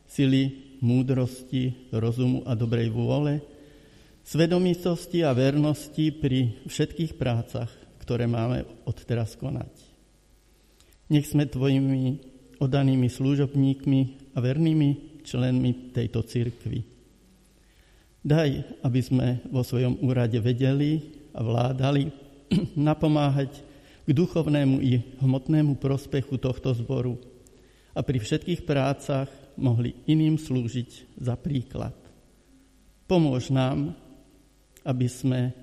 sily 0.08 0.78
múdrosti, 0.80 1.90
rozumu 1.92 2.44
a 2.46 2.54
dobrej 2.54 2.92
vôle, 2.92 3.42
svedomitosti 4.26 5.22
a 5.22 5.34
vernosti 5.34 6.10
pri 6.10 6.66
všetkých 6.66 7.14
prácach, 7.18 7.70
ktoré 8.02 8.26
máme 8.26 8.66
odteraz 8.86 9.34
konať. 9.38 9.70
Nech 11.06 11.30
sme 11.30 11.46
tvojimi 11.46 12.25
odanými 12.58 13.08
služobníkmi 13.10 14.00
a 14.34 14.38
vernými 14.40 15.20
členmi 15.26 15.92
tejto 15.92 16.22
cirkvi. 16.22 16.84
Daj, 18.26 18.82
aby 18.82 19.00
sme 19.02 19.26
vo 19.50 19.62
svojom 19.62 20.02
úrade 20.02 20.38
vedeli 20.42 20.98
a 21.30 21.42
vládali 21.42 22.10
napomáhať 22.90 23.62
k 24.06 24.10
duchovnému 24.10 24.82
i 24.82 25.02
hmotnému 25.22 25.78
prospechu 25.78 26.38
tohto 26.38 26.74
zboru 26.74 27.18
a 27.94 28.02
pri 28.02 28.18
všetkých 28.22 28.62
prácach 28.66 29.30
mohli 29.56 29.94
iným 30.06 30.36
slúžiť 30.36 31.18
za 31.18 31.34
príklad. 31.34 31.94
Pomôž 33.06 33.54
nám, 33.54 33.94
aby 34.82 35.06
sme 35.06 35.54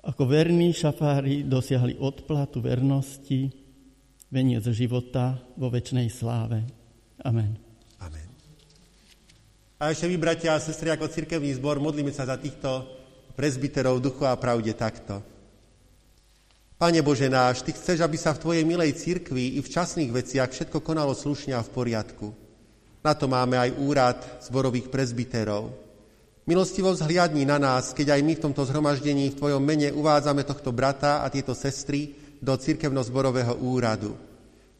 ako 0.00 0.24
verní 0.24 0.72
šafári 0.72 1.44
dosiahli 1.44 2.00
odplatu 2.00 2.64
vernosti, 2.64 3.52
veniec 4.30 4.62
života 4.70 5.42
vo 5.58 5.68
väčšnej 5.68 6.06
sláve. 6.08 6.62
Amen. 7.26 7.58
Amen. 8.00 8.28
A 9.76 9.90
ešte 9.90 10.06
vy, 10.06 10.16
bratia 10.16 10.54
a 10.54 10.62
sestry, 10.62 10.94
ako 10.94 11.10
cirkevný 11.10 11.50
zbor, 11.58 11.82
modlíme 11.82 12.14
sa 12.14 12.24
za 12.24 12.38
týchto 12.38 12.86
prezbiterov 13.34 13.98
duchu 13.98 14.24
a 14.24 14.38
pravde 14.38 14.72
takto. 14.72 15.20
Pane 16.80 17.04
Bože 17.04 17.28
náš, 17.28 17.60
Ty 17.60 17.76
chceš, 17.76 18.00
aby 18.00 18.16
sa 18.16 18.32
v 18.32 18.40
Tvojej 18.40 18.64
milej 18.64 18.96
cirkvi 18.96 19.56
i 19.56 19.60
v 19.60 19.68
časných 19.68 20.14
veciach 20.16 20.48
všetko 20.48 20.80
konalo 20.80 21.12
slušne 21.12 21.52
a 21.52 21.60
v 21.60 21.72
poriadku. 21.76 22.32
Na 23.04 23.12
to 23.12 23.28
máme 23.28 23.56
aj 23.56 23.76
úrad 23.80 24.18
zborových 24.44 24.88
prezbiterov. 24.88 25.72
Milostivo 26.48 26.92
vzhliadni 26.92 27.44
na 27.44 27.60
nás, 27.60 27.92
keď 27.92 28.16
aj 28.16 28.20
my 28.24 28.32
v 28.36 28.44
tomto 28.48 28.64
zhromaždení 28.64 29.32
v 29.32 29.38
Tvojom 29.40 29.60
mene 29.60 29.92
uvádzame 29.92 30.44
tohto 30.44 30.72
brata 30.72 31.20
a 31.20 31.28
tieto 31.28 31.52
sestry 31.52 32.19
do 32.40 32.56
cirkevno-zborového 32.56 33.60
úradu. 33.60 34.16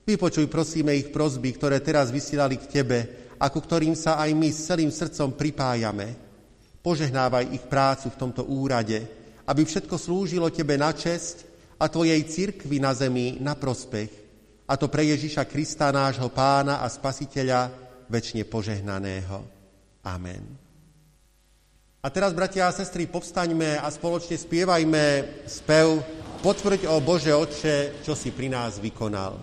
Vypočuj, 0.08 0.48
prosíme, 0.48 0.96
ich 0.96 1.12
prozby, 1.12 1.54
ktoré 1.54 1.78
teraz 1.84 2.08
vysielali 2.08 2.56
k 2.56 2.80
Tebe 2.80 2.98
a 3.36 3.52
ku 3.52 3.60
ktorým 3.60 3.94
sa 3.94 4.16
aj 4.18 4.32
my 4.32 4.48
s 4.48 4.66
celým 4.66 4.90
srdcom 4.90 5.36
pripájame. 5.36 6.16
Požehnávaj 6.80 7.52
ich 7.52 7.64
prácu 7.68 8.08
v 8.08 8.18
tomto 8.18 8.42
úrade, 8.48 9.04
aby 9.44 9.62
všetko 9.62 9.94
slúžilo 10.00 10.48
Tebe 10.48 10.80
na 10.80 10.90
česť 10.96 11.44
a 11.76 11.86
Tvojej 11.86 12.24
cirkvi 12.24 12.80
na 12.80 12.96
zemi 12.96 13.36
na 13.38 13.52
prospech, 13.52 14.20
a 14.70 14.78
to 14.78 14.86
pre 14.86 15.02
Ježiša 15.02 15.50
Krista, 15.50 15.90
nášho 15.90 16.30
pána 16.30 16.78
a 16.78 16.86
spasiteľa, 16.86 17.74
väčšine 18.06 18.46
požehnaného. 18.46 19.42
Amen. 20.06 20.46
A 22.00 22.06
teraz, 22.08 22.30
bratia 22.30 22.70
a 22.70 22.72
sestry, 22.72 23.10
povstaňme 23.10 23.82
a 23.82 23.90
spoločne 23.90 24.38
spievajme 24.38 25.26
spev 25.42 26.00
Potvrď 26.40 26.88
o 26.88 27.04
Bože 27.04 27.36
Otče, 27.36 28.00
čo 28.00 28.16
si 28.16 28.32
pri 28.32 28.48
nás 28.48 28.80
vykonal. 28.80 29.36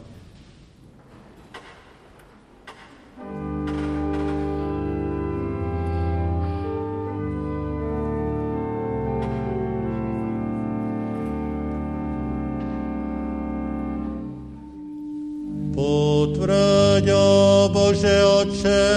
Potvrď, 15.78 17.06
o 17.14 17.70
Bože 17.70 18.18
Oče, 18.26 18.89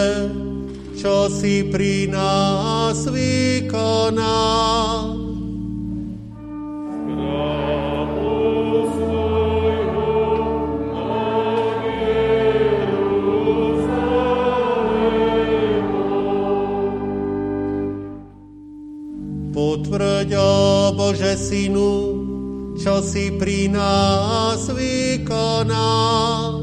čo 0.97 1.29
si 1.29 1.69
pri 1.69 2.09
nás 2.09 3.05
vykonal. 3.13 4.81
Odveď, 20.21 20.37
o 20.37 20.93
Bože 21.01 21.33
Synu, 21.33 21.93
čo 22.77 23.01
si 23.01 23.33
pri 23.41 23.73
nás 23.73 24.69
vykonal. 24.69 26.61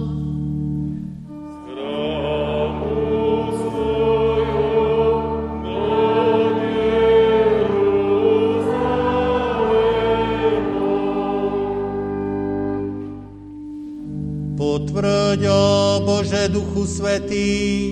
Potvrď, 14.53 15.41
o 15.49 15.65
Bože 16.05 16.45
Duchu 16.53 16.85
Svetý, 16.85 17.89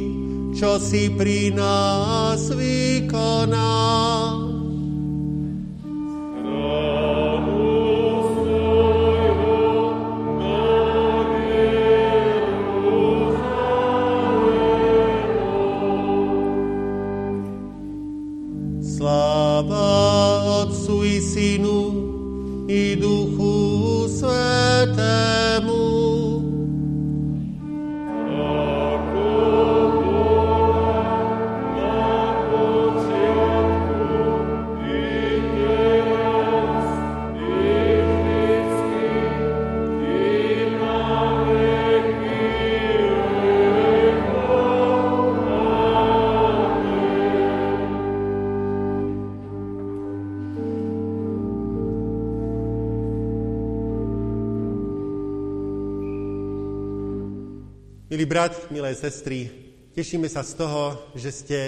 čo 0.54 0.78
si 0.78 1.10
pri 1.10 1.50
nás 1.58 2.54
vykonal. 2.54 4.25
do 21.16 21.22
Sinu 21.22 22.66
e 22.68 22.96
do 22.98 23.24
Russo 23.38 24.26
brat, 58.36 58.68
milé 58.68 58.92
sestry, 58.92 59.48
tešíme 59.96 60.28
sa 60.28 60.44
z 60.44 60.60
toho, 60.60 61.08
že 61.16 61.32
ste 61.32 61.60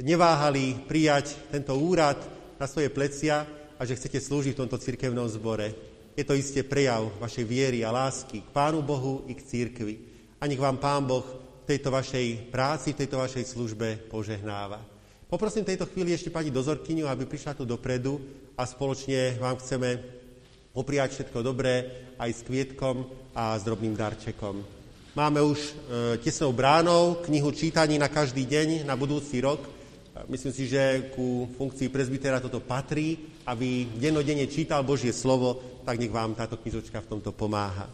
neváhali 0.00 0.72
prijať 0.88 1.36
tento 1.52 1.76
úrad 1.76 2.16
na 2.56 2.64
svoje 2.64 2.88
plecia 2.88 3.44
a 3.76 3.84
že 3.84 3.92
chcete 3.92 4.16
slúžiť 4.16 4.56
v 4.56 4.60
tomto 4.64 4.80
cirkevnom 4.80 5.28
zbore. 5.28 5.76
Je 6.16 6.24
to 6.24 6.32
isté 6.32 6.64
prejav 6.64 7.12
vašej 7.20 7.44
viery 7.44 7.84
a 7.84 7.92
lásky 7.92 8.40
k 8.40 8.48
Pánu 8.56 8.80
Bohu 8.80 9.28
i 9.28 9.36
k 9.36 9.44
církvi. 9.44 9.94
A 10.40 10.48
nech 10.48 10.56
vám 10.56 10.80
Pán 10.80 11.04
Boh 11.04 11.28
v 11.28 11.76
tejto 11.76 11.92
vašej 11.92 12.48
práci, 12.48 12.96
v 12.96 13.04
tejto 13.04 13.20
vašej 13.20 13.44
službe 13.44 14.08
požehnáva. 14.08 14.80
Poprosím 15.28 15.68
tejto 15.68 15.84
chvíli 15.92 16.16
ešte 16.16 16.32
pani 16.32 16.48
dozorkyňu, 16.48 17.04
aby 17.04 17.28
prišla 17.28 17.52
tu 17.52 17.68
dopredu 17.68 18.16
a 18.56 18.64
spoločne 18.64 19.36
vám 19.36 19.60
chceme 19.60 20.00
opriať 20.72 21.20
všetko 21.20 21.44
dobré 21.44 21.84
aj 22.16 22.32
s 22.32 22.40
kvietkom 22.48 23.04
a 23.36 23.60
s 23.60 23.68
drobným 23.68 23.92
darčekom. 23.92 24.77
Máme 25.18 25.42
už 25.42 25.58
e, 25.58 25.72
tesnou 26.22 26.54
bránou 26.54 27.18
knihu 27.26 27.50
čítaní 27.50 27.98
na 27.98 28.06
každý 28.06 28.46
deň, 28.46 28.86
na 28.86 28.94
budúci 28.94 29.42
rok. 29.42 29.66
Myslím 30.30 30.54
si, 30.54 30.70
že 30.70 31.10
ku 31.10 31.50
funkcii 31.58 31.90
prezbitera 31.90 32.38
toto 32.38 32.62
patrí, 32.62 33.18
aby 33.42 33.98
dennodenne 33.98 34.46
čítal 34.46 34.86
Božie 34.86 35.10
slovo, 35.10 35.82
tak 35.82 35.98
nech 35.98 36.14
vám 36.14 36.38
táto 36.38 36.54
knižočka 36.54 37.02
v 37.02 37.10
tomto 37.10 37.34
pomáha. 37.34 37.90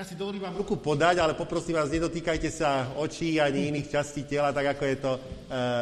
Ja 0.00 0.08
si 0.08 0.16
dovolím 0.16 0.40
vám 0.40 0.56
ruku 0.56 0.80
podať, 0.80 1.20
ale 1.20 1.36
poprosím 1.36 1.76
vás, 1.76 1.92
nedotýkajte 1.92 2.48
sa 2.48 2.96
očí 2.96 3.36
ani 3.36 3.68
iných 3.68 3.92
častí 3.92 4.24
tela, 4.24 4.48
tak 4.48 4.72
ako 4.72 4.82
je 4.88 4.96
to 4.96 5.12
e, 5.12 5.20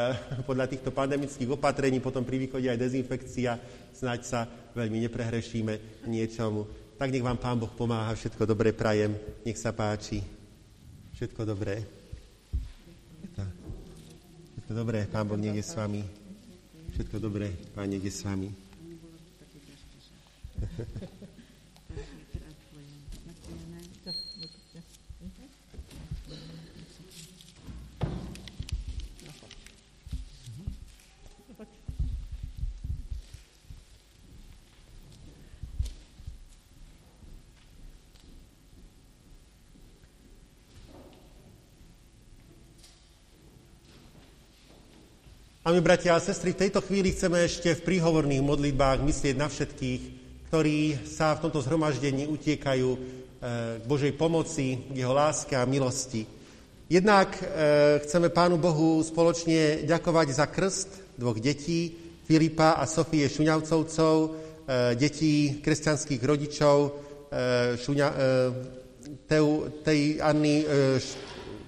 podľa 0.51 0.67
týchto 0.67 0.91
pandemických 0.91 1.47
opatrení, 1.55 2.03
potom 2.03 2.27
pri 2.27 2.43
východe 2.43 2.67
aj 2.67 2.83
dezinfekcia, 2.83 3.55
snáď 3.99 4.21
sa 4.23 4.47
veľmi 4.79 5.03
neprehrešíme 5.11 6.07
niečomu. 6.07 6.71
Tak 6.95 7.11
nech 7.11 7.23
vám 7.23 7.39
Pán 7.39 7.59
Boh 7.59 7.71
pomáha, 7.71 8.15
všetko 8.15 8.47
dobré 8.47 8.71
prajem, 8.71 9.19
nech 9.43 9.59
sa 9.59 9.75
páči. 9.75 10.23
Všetko 11.19 11.43
dobré. 11.43 11.83
Všetko 14.55 14.73
dobré, 14.75 15.07
Pán 15.11 15.27
Boh 15.27 15.35
nech 15.39 15.59
je 15.59 15.67
s 15.67 15.75
vami. 15.75 16.07
Všetko 16.95 17.19
dobré, 17.19 17.51
Pán 17.75 17.91
nech 17.91 18.07
je 18.07 18.13
s 18.15 18.23
vami. 18.23 18.55
A 45.69 45.73
my, 45.73 45.85
bratia 45.85 46.17
a 46.17 46.21
sestry, 46.25 46.57
v 46.57 46.65
tejto 46.65 46.81
chvíli 46.81 47.13
chceme 47.13 47.45
ešte 47.45 47.77
v 47.77 47.85
príhovorných 47.85 48.41
modlitbách 48.41 49.05
myslieť 49.05 49.37
na 49.37 49.53
všetkých, 49.53 50.01
ktorí 50.49 51.05
sa 51.05 51.37
v 51.37 51.45
tomto 51.45 51.61
zhromaždení 51.61 52.25
utiekajú 52.25 52.89
e, 52.89 52.99
k 53.77 53.85
Božej 53.85 54.17
pomoci, 54.17 54.89
Jeho 54.97 55.13
láske 55.13 55.53
a 55.61 55.69
milosti. 55.69 56.25
Jednak 56.89 57.37
e, 57.37 58.01
chceme 58.01 58.33
Pánu 58.33 58.57
Bohu 58.57 59.05
spoločne 59.05 59.85
ďakovať 59.85 60.29
za 60.33 60.49
krst 60.49 61.21
dvoch 61.21 61.37
detí, 61.37 61.93
Filipa 62.25 62.81
a 62.81 62.89
Sofie 62.89 63.29
Šuňavcovcov, 63.29 64.15
e, 64.25 64.29
detí 64.97 65.61
kresťanských 65.61 66.23
rodičov, 66.25 66.77
šuňa, 67.77 68.09
tej 69.85 70.01
Anny 70.17 70.65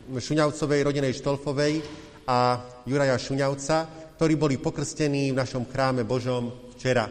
Šuňavcovej, 0.09 0.88
rodinej 0.88 1.12
Štolfovej, 1.20 2.09
a 2.31 2.62
Juraja 2.87 3.18
Šuňavca, 3.18 3.91
ktorí 4.14 4.39
boli 4.39 4.55
pokrstení 4.62 5.35
v 5.35 5.41
našom 5.43 5.66
chráme 5.66 6.07
Božom 6.07 6.70
včera. 6.78 7.11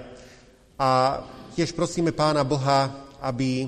A 0.80 1.20
tiež 1.59 1.76
prosíme 1.76 2.15
Pána 2.15 2.47
Boha, 2.47 3.11
aby 3.20 3.67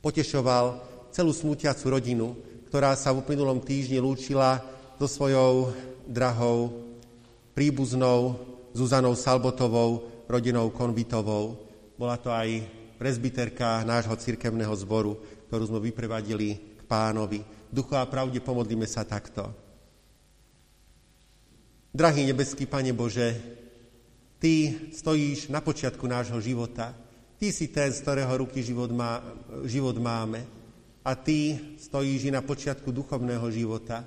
potešoval 0.00 0.80
celú 1.12 1.36
smutiacu 1.36 1.92
rodinu, 1.92 2.32
ktorá 2.72 2.96
sa 2.96 3.12
v 3.12 3.20
uplynulom 3.20 3.60
týždni 3.60 4.00
lúčila 4.00 4.64
so 4.96 5.04
svojou 5.04 5.76
drahou 6.08 6.72
príbuznou 7.52 8.40
Zuzanou 8.72 9.12
Salbotovou, 9.12 10.24
rodinou 10.24 10.72
Konvitovou. 10.72 11.60
Bola 12.00 12.16
to 12.16 12.32
aj 12.32 12.64
prezbiterka 12.96 13.84
nášho 13.84 14.16
cirkevného 14.16 14.72
zboru, 14.80 15.20
ktorú 15.48 15.68
sme 15.68 15.80
vyprevadili 15.92 16.80
k 16.80 16.82
pánovi. 16.88 17.44
Duchu 17.68 17.96
a 18.00 18.08
pravde 18.08 18.40
pomodlíme 18.40 18.88
sa 18.88 19.04
takto. 19.04 19.65
Drahý 21.96 22.28
nebeský 22.28 22.68
Pane 22.68 22.92
Bože, 22.92 23.40
Ty 24.36 24.84
stojíš 24.92 25.48
na 25.48 25.64
počiatku 25.64 26.04
nášho 26.04 26.36
života. 26.44 26.92
Ty 27.40 27.48
si 27.48 27.72
ten, 27.72 27.88
z 27.88 28.04
ktorého 28.04 28.36
ruky 28.36 28.60
život, 28.60 28.92
má, 28.92 29.24
život 29.64 29.96
máme. 29.96 30.44
A 31.00 31.16
Ty 31.16 31.56
stojíš 31.80 32.28
i 32.28 32.36
na 32.36 32.44
počiatku 32.44 32.92
duchovného 32.92 33.48
života, 33.48 34.04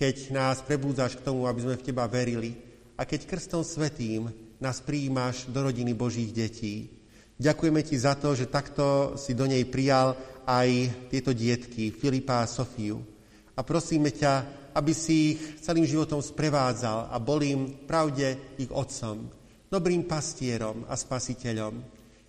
keď 0.00 0.32
nás 0.32 0.64
prebúdzaš 0.64 1.20
k 1.20 1.28
tomu, 1.28 1.44
aby 1.44 1.60
sme 1.60 1.76
v 1.76 1.84
Teba 1.84 2.08
verili. 2.08 2.56
A 2.96 3.04
keď 3.04 3.28
krstom 3.28 3.60
svetým 3.60 4.32
nás 4.56 4.80
prijímaš 4.80 5.44
do 5.52 5.60
rodiny 5.60 5.92
Božích 5.92 6.32
detí. 6.32 6.88
Ďakujeme 7.36 7.84
Ti 7.84 7.96
za 8.00 8.16
to, 8.16 8.32
že 8.32 8.48
takto 8.48 9.12
si 9.20 9.36
do 9.36 9.44
nej 9.44 9.68
prijal 9.68 10.16
aj 10.48 10.88
tieto 11.12 11.36
dietky, 11.36 11.92
Filipa 11.92 12.40
a 12.40 12.48
Sofiu. 12.48 13.15
A 13.56 13.64
prosíme 13.64 14.12
ťa, 14.12 14.32
aby 14.76 14.92
si 14.92 15.32
ich 15.32 15.40
celým 15.64 15.88
životom 15.88 16.20
sprevádzal 16.20 17.08
a 17.08 17.16
bol 17.16 17.40
im 17.40 17.88
pravde 17.88 18.56
ich 18.60 18.68
otcom, 18.68 19.24
dobrým 19.72 20.04
pastierom 20.04 20.84
a 20.84 20.94
spasiteľom, 20.94 21.80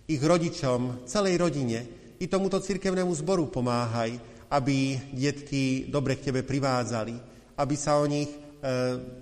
ich 0.08 0.24
rodičom, 0.24 1.04
celej 1.04 1.36
rodine 1.36 1.80
i 2.16 2.26
tomuto 2.32 2.64
cirkevnému 2.64 3.12
zboru 3.12 3.52
pomáhaj, 3.52 4.16
aby 4.48 4.96
detky 5.12 5.92
dobre 5.92 6.16
k 6.16 6.32
tebe 6.32 6.48
privádzali, 6.48 7.16
aby 7.60 7.76
sa 7.76 8.00
o 8.00 8.08
nich 8.08 8.32
e, 8.32 8.38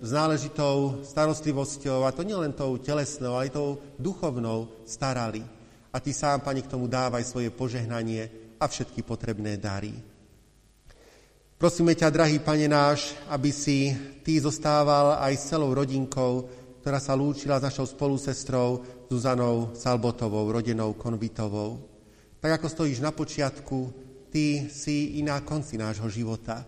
s 0.05 0.09
náležitou 0.13 1.01
starostlivosťou, 1.01 2.05
a 2.05 2.13
to 2.13 2.21
nielen 2.21 2.53
tou 2.53 2.77
telesnou, 2.77 3.33
ale 3.33 3.49
aj 3.49 3.57
tou 3.57 3.81
duchovnou, 3.97 4.69
starali. 4.85 5.41
A 5.89 5.97
ty 5.97 6.13
sám, 6.13 6.45
Pani, 6.45 6.61
k 6.61 6.69
tomu 6.69 6.85
dávaj 6.85 7.25
svoje 7.25 7.49
požehnanie 7.49 8.29
a 8.61 8.69
všetky 8.69 9.01
potrebné 9.01 9.57
dary. 9.57 10.14
Prosíme 11.55 11.95
ťa, 11.95 12.11
drahý 12.11 12.43
Pane 12.43 12.67
náš, 12.67 13.15
aby 13.31 13.47
si 13.47 13.95
Ty 14.27 14.43
zostával 14.43 15.15
aj 15.23 15.33
s 15.39 15.55
celou 15.55 15.71
rodinkou, 15.71 16.51
ktorá 16.83 16.99
sa 16.99 17.15
lúčila 17.15 17.63
s 17.63 17.71
našou 17.71 17.87
spolusestrou 17.87 18.83
Zuzanou 19.07 19.71
Salbotovou, 19.71 20.51
rodinou 20.51 20.99
Konvitovou. 20.99 21.79
Tak 22.43 22.59
ako 22.59 22.67
stojíš 22.67 22.99
na 22.99 23.15
počiatku, 23.15 23.87
Ty 24.27 24.67
si 24.67 25.15
i 25.15 25.23
na 25.23 25.39
konci 25.47 25.79
nášho 25.79 26.11
života. 26.11 26.59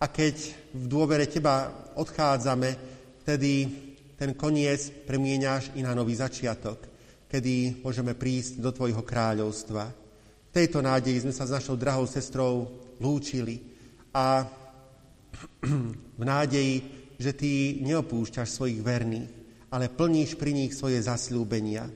A 0.00 0.08
keď 0.08 0.56
v 0.72 0.88
dôvere 0.88 1.28
Teba 1.28 1.92
odchádzame, 2.00 2.68
vtedy 3.20 3.68
ten 4.16 4.32
koniec 4.32 5.04
premieňaš 5.04 5.76
i 5.76 5.84
na 5.84 5.92
nový 5.92 6.16
začiatok. 6.16 6.88
kedy 7.28 7.84
môžeme 7.84 8.16
prísť 8.16 8.56
do 8.56 8.72
Tvojho 8.72 9.04
kráľovstva. 9.04 9.84
V 10.48 10.50
tejto 10.50 10.80
nádeji 10.80 11.28
sme 11.28 11.36
sa 11.36 11.44
s 11.44 11.52
našou 11.52 11.76
drahou 11.76 12.08
sestrou 12.08 12.72
lúčili 12.96 13.70
a 14.14 14.44
v 16.20 16.24
nádeji, 16.24 16.74
že 17.20 17.36
Ty 17.36 17.50
neopúšťaš 17.84 18.48
svojich 18.48 18.80
verných, 18.80 19.30
ale 19.70 19.92
plníš 19.92 20.34
pri 20.34 20.56
nich 20.56 20.72
svoje 20.74 20.98
zasľúbenia. 21.04 21.86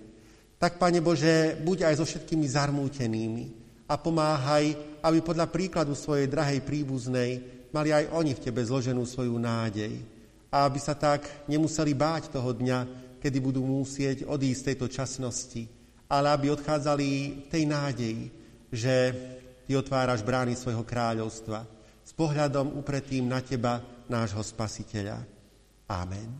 Tak, 0.61 0.79
Pane 0.79 1.03
Bože, 1.03 1.59
buď 1.61 1.91
aj 1.91 1.95
so 1.99 2.05
všetkými 2.07 2.47
zarmútenými 2.47 3.45
a 3.91 3.99
pomáhaj, 3.99 5.01
aby 5.03 5.19
podľa 5.21 5.51
príkladu 5.51 5.93
svojej 5.93 6.31
drahej 6.31 6.63
príbuznej 6.63 7.31
mali 7.75 7.91
aj 7.91 8.15
oni 8.15 8.33
v 8.33 8.43
Tebe 8.49 8.63
zloženú 8.63 9.03
svoju 9.03 9.35
nádej. 9.35 9.99
A 10.55 10.71
aby 10.71 10.79
sa 10.79 10.95
tak 10.95 11.27
nemuseli 11.51 11.93
báť 11.99 12.31
toho 12.31 12.55
dňa, 12.55 12.79
kedy 13.19 13.39
budú 13.43 13.67
musieť 13.67 14.23
odísť 14.23 14.61
z 14.61 14.67
tejto 14.71 14.87
časnosti, 14.87 15.67
ale 16.07 16.31
aby 16.31 16.55
odchádzali 16.55 17.09
v 17.43 17.47
tej 17.51 17.65
nádeji, 17.67 18.23
že 18.71 18.95
Ty 19.67 19.81
otváraš 19.81 20.23
brány 20.23 20.55
svojho 20.55 20.87
kráľovstva 20.87 21.74
pohľadom 22.15 22.79
upretým 22.79 23.27
na 23.27 23.43
Teba, 23.43 23.83
nášho 24.07 24.43
Spasiteľa. 24.43 25.23
Amen. 25.91 26.31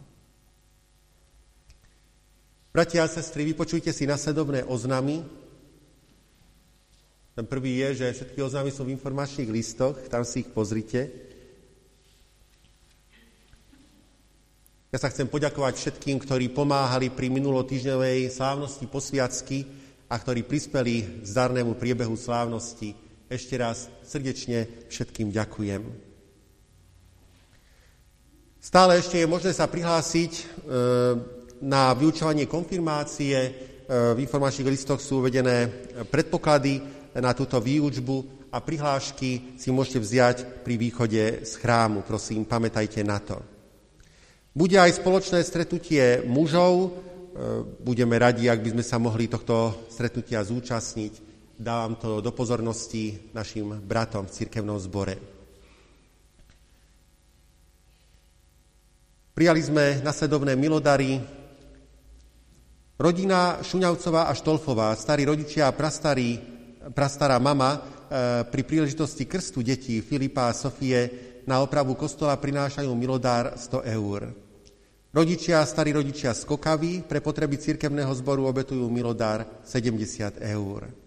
Bratia 2.75 3.07
a 3.07 3.11
sestry, 3.11 3.47
vypočujte 3.55 3.95
si 3.95 4.03
nasledovné 4.03 4.67
oznamy. 4.67 5.23
Ten 7.35 7.47
prvý 7.47 7.79
je, 7.83 8.03
že 8.03 8.15
všetky 8.19 8.43
oznámy 8.43 8.71
sú 8.75 8.87
v 8.87 8.95
informačných 8.99 9.51
listoch, 9.51 9.95
tam 10.11 10.27
si 10.27 10.43
ich 10.43 10.51
pozrite. 10.51 11.11
Ja 14.95 15.03
sa 15.03 15.11
chcem 15.11 15.27
poďakovať 15.27 15.75
všetkým, 15.75 16.23
ktorí 16.23 16.55
pomáhali 16.55 17.11
pri 17.11 17.27
minulotýždňovej 17.27 18.31
slávnosti 18.31 18.87
posviacky 18.87 19.67
a 20.07 20.15
ktorí 20.15 20.47
prispeli 20.47 21.23
k 21.23 21.27
zdarnému 21.27 21.75
priebehu 21.75 22.15
slávnosti. 22.15 23.04
Ešte 23.25 23.57
raz 23.57 23.89
srdečne 24.05 24.69
všetkým 24.93 25.33
ďakujem. 25.33 25.81
Stále 28.61 29.01
ešte 29.01 29.17
je 29.17 29.29
možné 29.29 29.57
sa 29.57 29.65
prihlásiť 29.65 30.33
e, 30.37 30.45
na 31.65 31.97
vyučovanie 31.97 32.45
konfirmácie 32.45 33.37
e, 33.37 33.51
v 33.89 34.19
informačných 34.21 34.69
listoch 34.69 35.01
sú 35.01 35.25
uvedené 35.25 35.73
predpoklady 36.13 36.85
na 37.17 37.33
túto 37.33 37.57
výučbu 37.65 38.49
a 38.53 38.61
prihlášky 38.61 39.57
si 39.57 39.69
môžete 39.73 39.99
vziať 40.05 40.37
pri 40.61 40.77
východe 40.77 41.49
z 41.49 41.53
chrámu. 41.65 42.05
Prosím, 42.05 42.45
pamätajte 42.45 43.01
na 43.09 43.25
to. 43.25 43.41
Bude 44.53 44.77
aj 44.77 45.01
spoločné 45.01 45.41
stretnutie 45.41 46.21
mužov. 46.29 46.73
E, 46.77 46.89
budeme 47.81 48.21
radi, 48.21 48.53
ak 48.53 48.61
by 48.61 48.77
sme 48.77 48.85
sa 48.85 49.01
mohli 49.01 49.33
tohto 49.33 49.89
stretnutia 49.89 50.45
zúčastniť. 50.45 51.24
Dávam 51.55 51.95
to 51.95 52.19
do 52.19 52.35
pozornosti 52.35 53.31
našim 53.31 53.79
bratom 53.79 54.27
v 54.27 54.35
cirkevnom 54.35 54.75
zbore. 54.83 55.15
Prijali 59.35 59.63
sme 59.63 59.99
nasledovné 60.03 60.59
milodary 60.59 61.19
Rodina 62.95 63.59
Šuňavcová 63.63 64.31
a 64.31 64.39
Štolfová, 64.39 64.95
starí 64.95 65.27
rodičia 65.27 65.67
a 65.67 65.75
prastarí, 65.75 66.39
prastará 66.95 67.43
mama 67.43 67.75
e, 67.75 67.79
pri 68.47 68.63
príležitosti 68.63 69.27
krstu 69.27 69.67
detí 69.67 69.99
Filipa 69.99 70.47
a 70.47 70.55
Sofie 70.55 71.11
na 71.51 71.59
opravu 71.59 71.99
kostola 71.99 72.39
prinášajú 72.39 72.91
milodár 72.95 73.59
100 73.59 73.83
eur. 73.99 74.31
Rodičia 75.11 75.63
a 75.63 75.67
starí 75.67 75.91
rodičia 75.91 76.35
z 76.35 76.47
Kokavy 76.47 77.03
pre 77.03 77.19
potreby 77.19 77.59
cirkevného 77.59 78.15
zboru 78.15 78.47
obetujú 78.47 78.87
milodár 78.87 79.63
70 79.67 80.39
eur. 80.43 81.04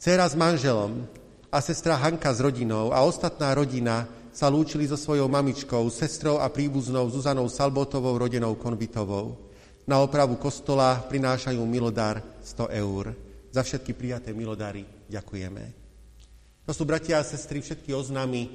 Cera 0.00 0.24
s 0.24 0.32
manželom 0.32 1.04
a 1.52 1.60
sestra 1.60 1.92
Hanka 2.00 2.32
s 2.32 2.40
rodinou 2.40 2.88
a 2.88 3.04
ostatná 3.04 3.52
rodina 3.52 4.08
sa 4.32 4.48
lúčili 4.48 4.88
so 4.88 4.96
svojou 4.96 5.28
mamičkou, 5.28 5.92
sestrou 5.92 6.40
a 6.40 6.48
príbuznou 6.48 7.04
Zuzanou 7.12 7.44
Salbotovou, 7.52 8.16
rodinou 8.16 8.56
Konvitovou. 8.56 9.36
Na 9.84 10.00
opravu 10.00 10.40
kostola 10.40 11.04
prinášajú 11.04 11.60
milodár 11.68 12.24
100 12.40 12.80
eur. 12.80 13.12
Za 13.52 13.60
všetky 13.60 13.92
prijaté 13.92 14.32
milodary 14.32 14.88
ďakujeme. 15.12 15.64
To 16.64 16.72
sú 16.72 16.88
bratia 16.88 17.20
a 17.20 17.26
sestry 17.28 17.60
všetky 17.60 17.92
oznámy. 17.92 18.48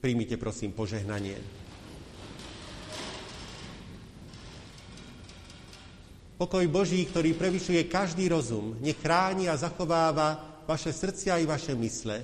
Príjmite 0.00 0.40
prosím 0.40 0.72
požehnanie. 0.72 1.36
Pokoj 6.40 6.64
Boží, 6.72 7.04
ktorý 7.04 7.36
prevyšuje 7.36 7.92
každý 7.92 8.32
rozum, 8.32 8.80
nech 8.80 8.96
chráni 8.96 9.52
a 9.52 9.58
zachováva 9.60 10.56
vaše 10.68 10.92
srdcia 10.92 11.38
i 11.38 11.48
vaše 11.48 11.74
mysle. 11.74 12.20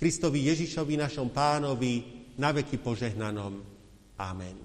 Kristovi 0.00 0.48
Ježišovi, 0.48 0.96
našom 0.96 1.28
pánovi, 1.28 2.02
na 2.40 2.50
veky 2.50 2.80
požehnanom. 2.80 3.60
Amen. 4.16 4.56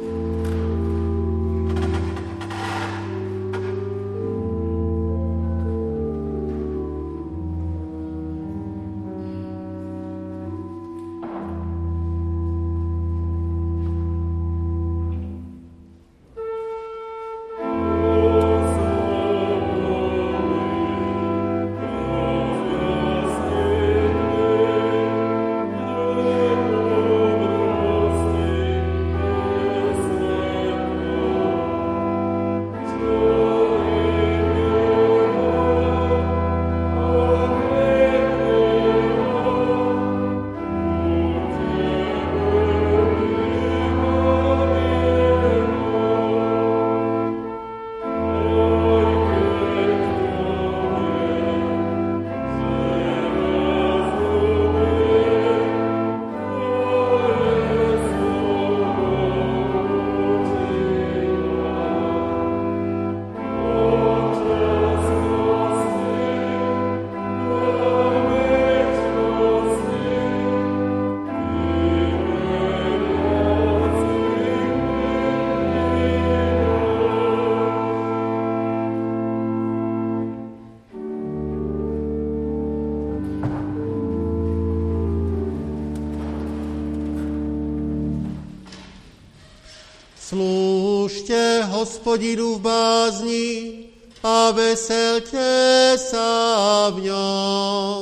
thank 0.00 0.54
you 0.54 0.59
hospodinu 92.10 92.58
v 92.58 92.60
bázni 92.66 93.50
a 94.26 94.50
veselte 94.50 95.94
sa 95.94 96.90
v 96.90 97.06
ňom. 97.06 97.99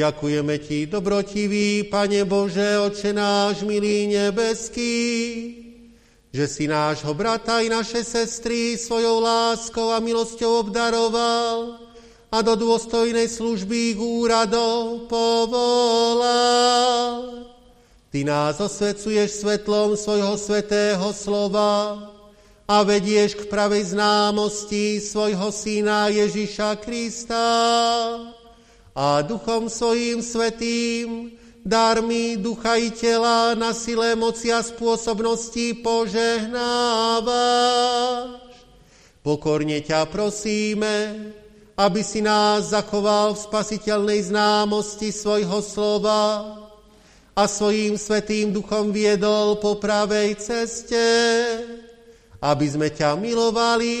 Ďakujeme 0.00 0.56
Ti, 0.64 0.88
dobrotivý, 0.88 1.84
Pane 1.84 2.24
Bože, 2.24 2.80
Oče 2.88 3.12
náš, 3.12 3.68
milý 3.68 4.08
nebeský, 4.08 4.96
že 6.32 6.48
si 6.48 6.64
nášho 6.64 7.12
brata 7.12 7.60
i 7.60 7.68
naše 7.68 8.00
sestry 8.00 8.80
svojou 8.80 9.20
láskou 9.20 9.92
a 9.92 10.00
milosťou 10.00 10.64
obdaroval 10.64 11.84
a 12.32 12.38
do 12.40 12.56
dôstojnej 12.56 13.28
služby 13.28 13.92
ich 13.92 14.00
úradov 14.00 15.04
povolal. 15.04 16.64
Ty 18.08 18.24
nás 18.24 18.56
osvecuješ 18.56 19.44
svetlom 19.44 20.00
svojho 20.00 20.40
svetého 20.40 21.12
slova 21.12 22.08
a 22.64 22.76
vedieš 22.88 23.36
k 23.36 23.52
pravej 23.52 23.92
známosti 23.92 24.96
svojho 24.96 25.52
syna 25.52 26.08
Ježiša 26.08 26.80
Krista 26.80 27.44
a 28.94 29.22
duchom 29.22 29.70
svojím 29.70 30.22
svetým, 30.22 31.30
darmi 31.64 32.36
ducha 32.36 32.76
i 32.76 32.90
tela 32.90 33.54
na 33.54 33.74
sile 33.76 34.16
moci 34.16 34.50
a 34.52 34.62
spôsobnosti 34.64 35.78
požehnávaš. 35.84 37.30
Pokorne 39.20 39.84
ťa 39.84 40.08
prosíme, 40.08 41.28
aby 41.76 42.00
si 42.00 42.24
nás 42.24 42.72
zachoval 42.72 43.36
v 43.36 43.44
spasiteľnej 43.44 44.20
známosti 44.32 45.12
svojho 45.12 45.60
slova 45.60 46.56
a 47.36 47.42
svojím 47.44 48.00
svetým 48.00 48.52
duchom 48.52 48.92
viedol 48.92 49.60
po 49.60 49.76
pravej 49.76 50.40
ceste, 50.40 51.04
aby 52.40 52.66
sme 52.68 52.88
ťa 52.88 53.16
milovali 53.20 53.96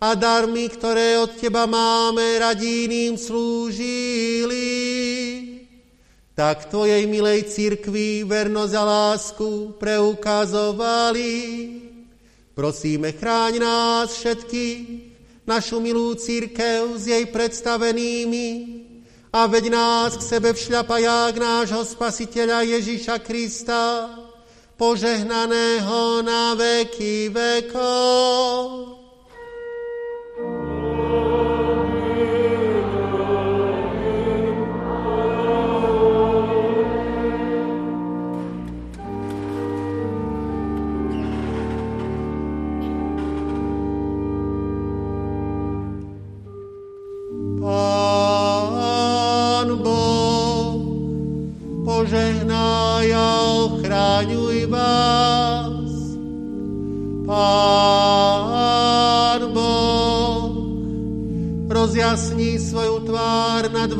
a 0.00 0.16
darmi, 0.16 0.64
ktoré 0.72 1.20
od 1.20 1.36
Teba 1.36 1.68
máme, 1.68 2.40
radíným 2.40 3.20
slúžili. 3.20 4.64
Tak 6.32 6.72
Tvojej 6.72 7.04
milej 7.04 7.52
cirkvi 7.52 8.24
vernosť 8.24 8.74
a 8.80 8.84
lásku 8.88 9.76
preukazovali. 9.76 11.32
Prosíme, 12.56 13.12
chráň 13.12 13.60
nás 13.60 14.16
všetkých, 14.16 14.84
našu 15.44 15.84
milú 15.84 16.16
církev 16.16 16.96
s 16.96 17.04
jej 17.04 17.28
predstavenými 17.28 18.48
a 19.36 19.44
veď 19.44 19.68
nás 19.68 20.16
k 20.16 20.22
sebe 20.24 20.56
v 20.56 20.62
šľapajách 20.64 21.34
nášho 21.36 21.84
spasiteľa 21.84 22.64
Ježíša 22.64 23.20
Krista, 23.20 24.16
požehnaného 24.80 26.24
na 26.24 26.56
veky 26.56 27.28
vekov. 27.28 28.99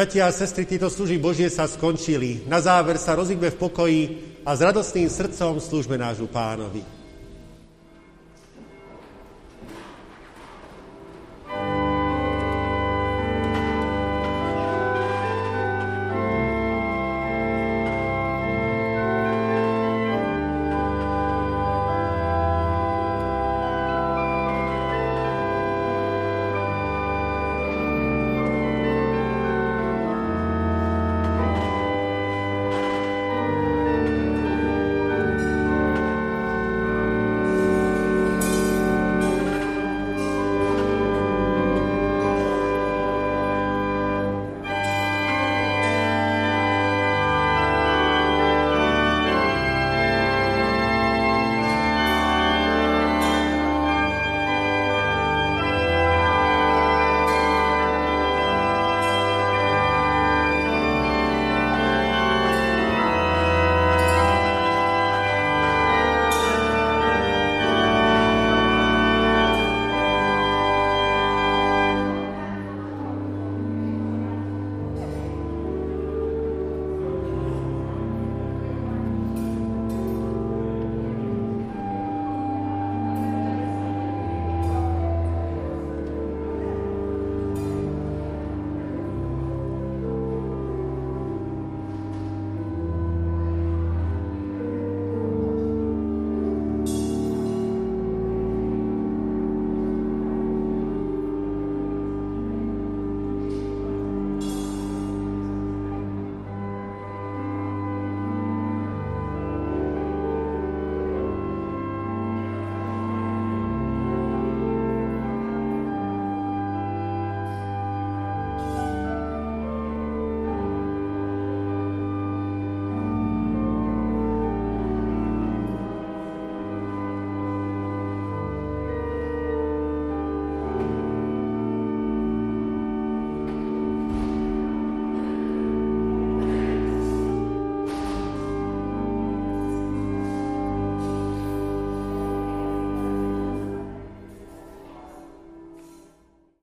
Bratia 0.00 0.24
a 0.24 0.32
sestry, 0.32 0.64
tieto 0.64 0.88
služby 0.88 1.20
Božie 1.20 1.52
sa 1.52 1.68
skončili. 1.68 2.48
Na 2.48 2.56
záver 2.56 2.96
sa 2.96 3.12
rozíbe 3.12 3.52
v 3.52 3.60
pokoji 3.60 4.00
a 4.48 4.56
s 4.56 4.64
radostným 4.64 5.12
srdcom 5.12 5.60
službe 5.60 6.00
nášu 6.00 6.24
pánovi. 6.24 6.80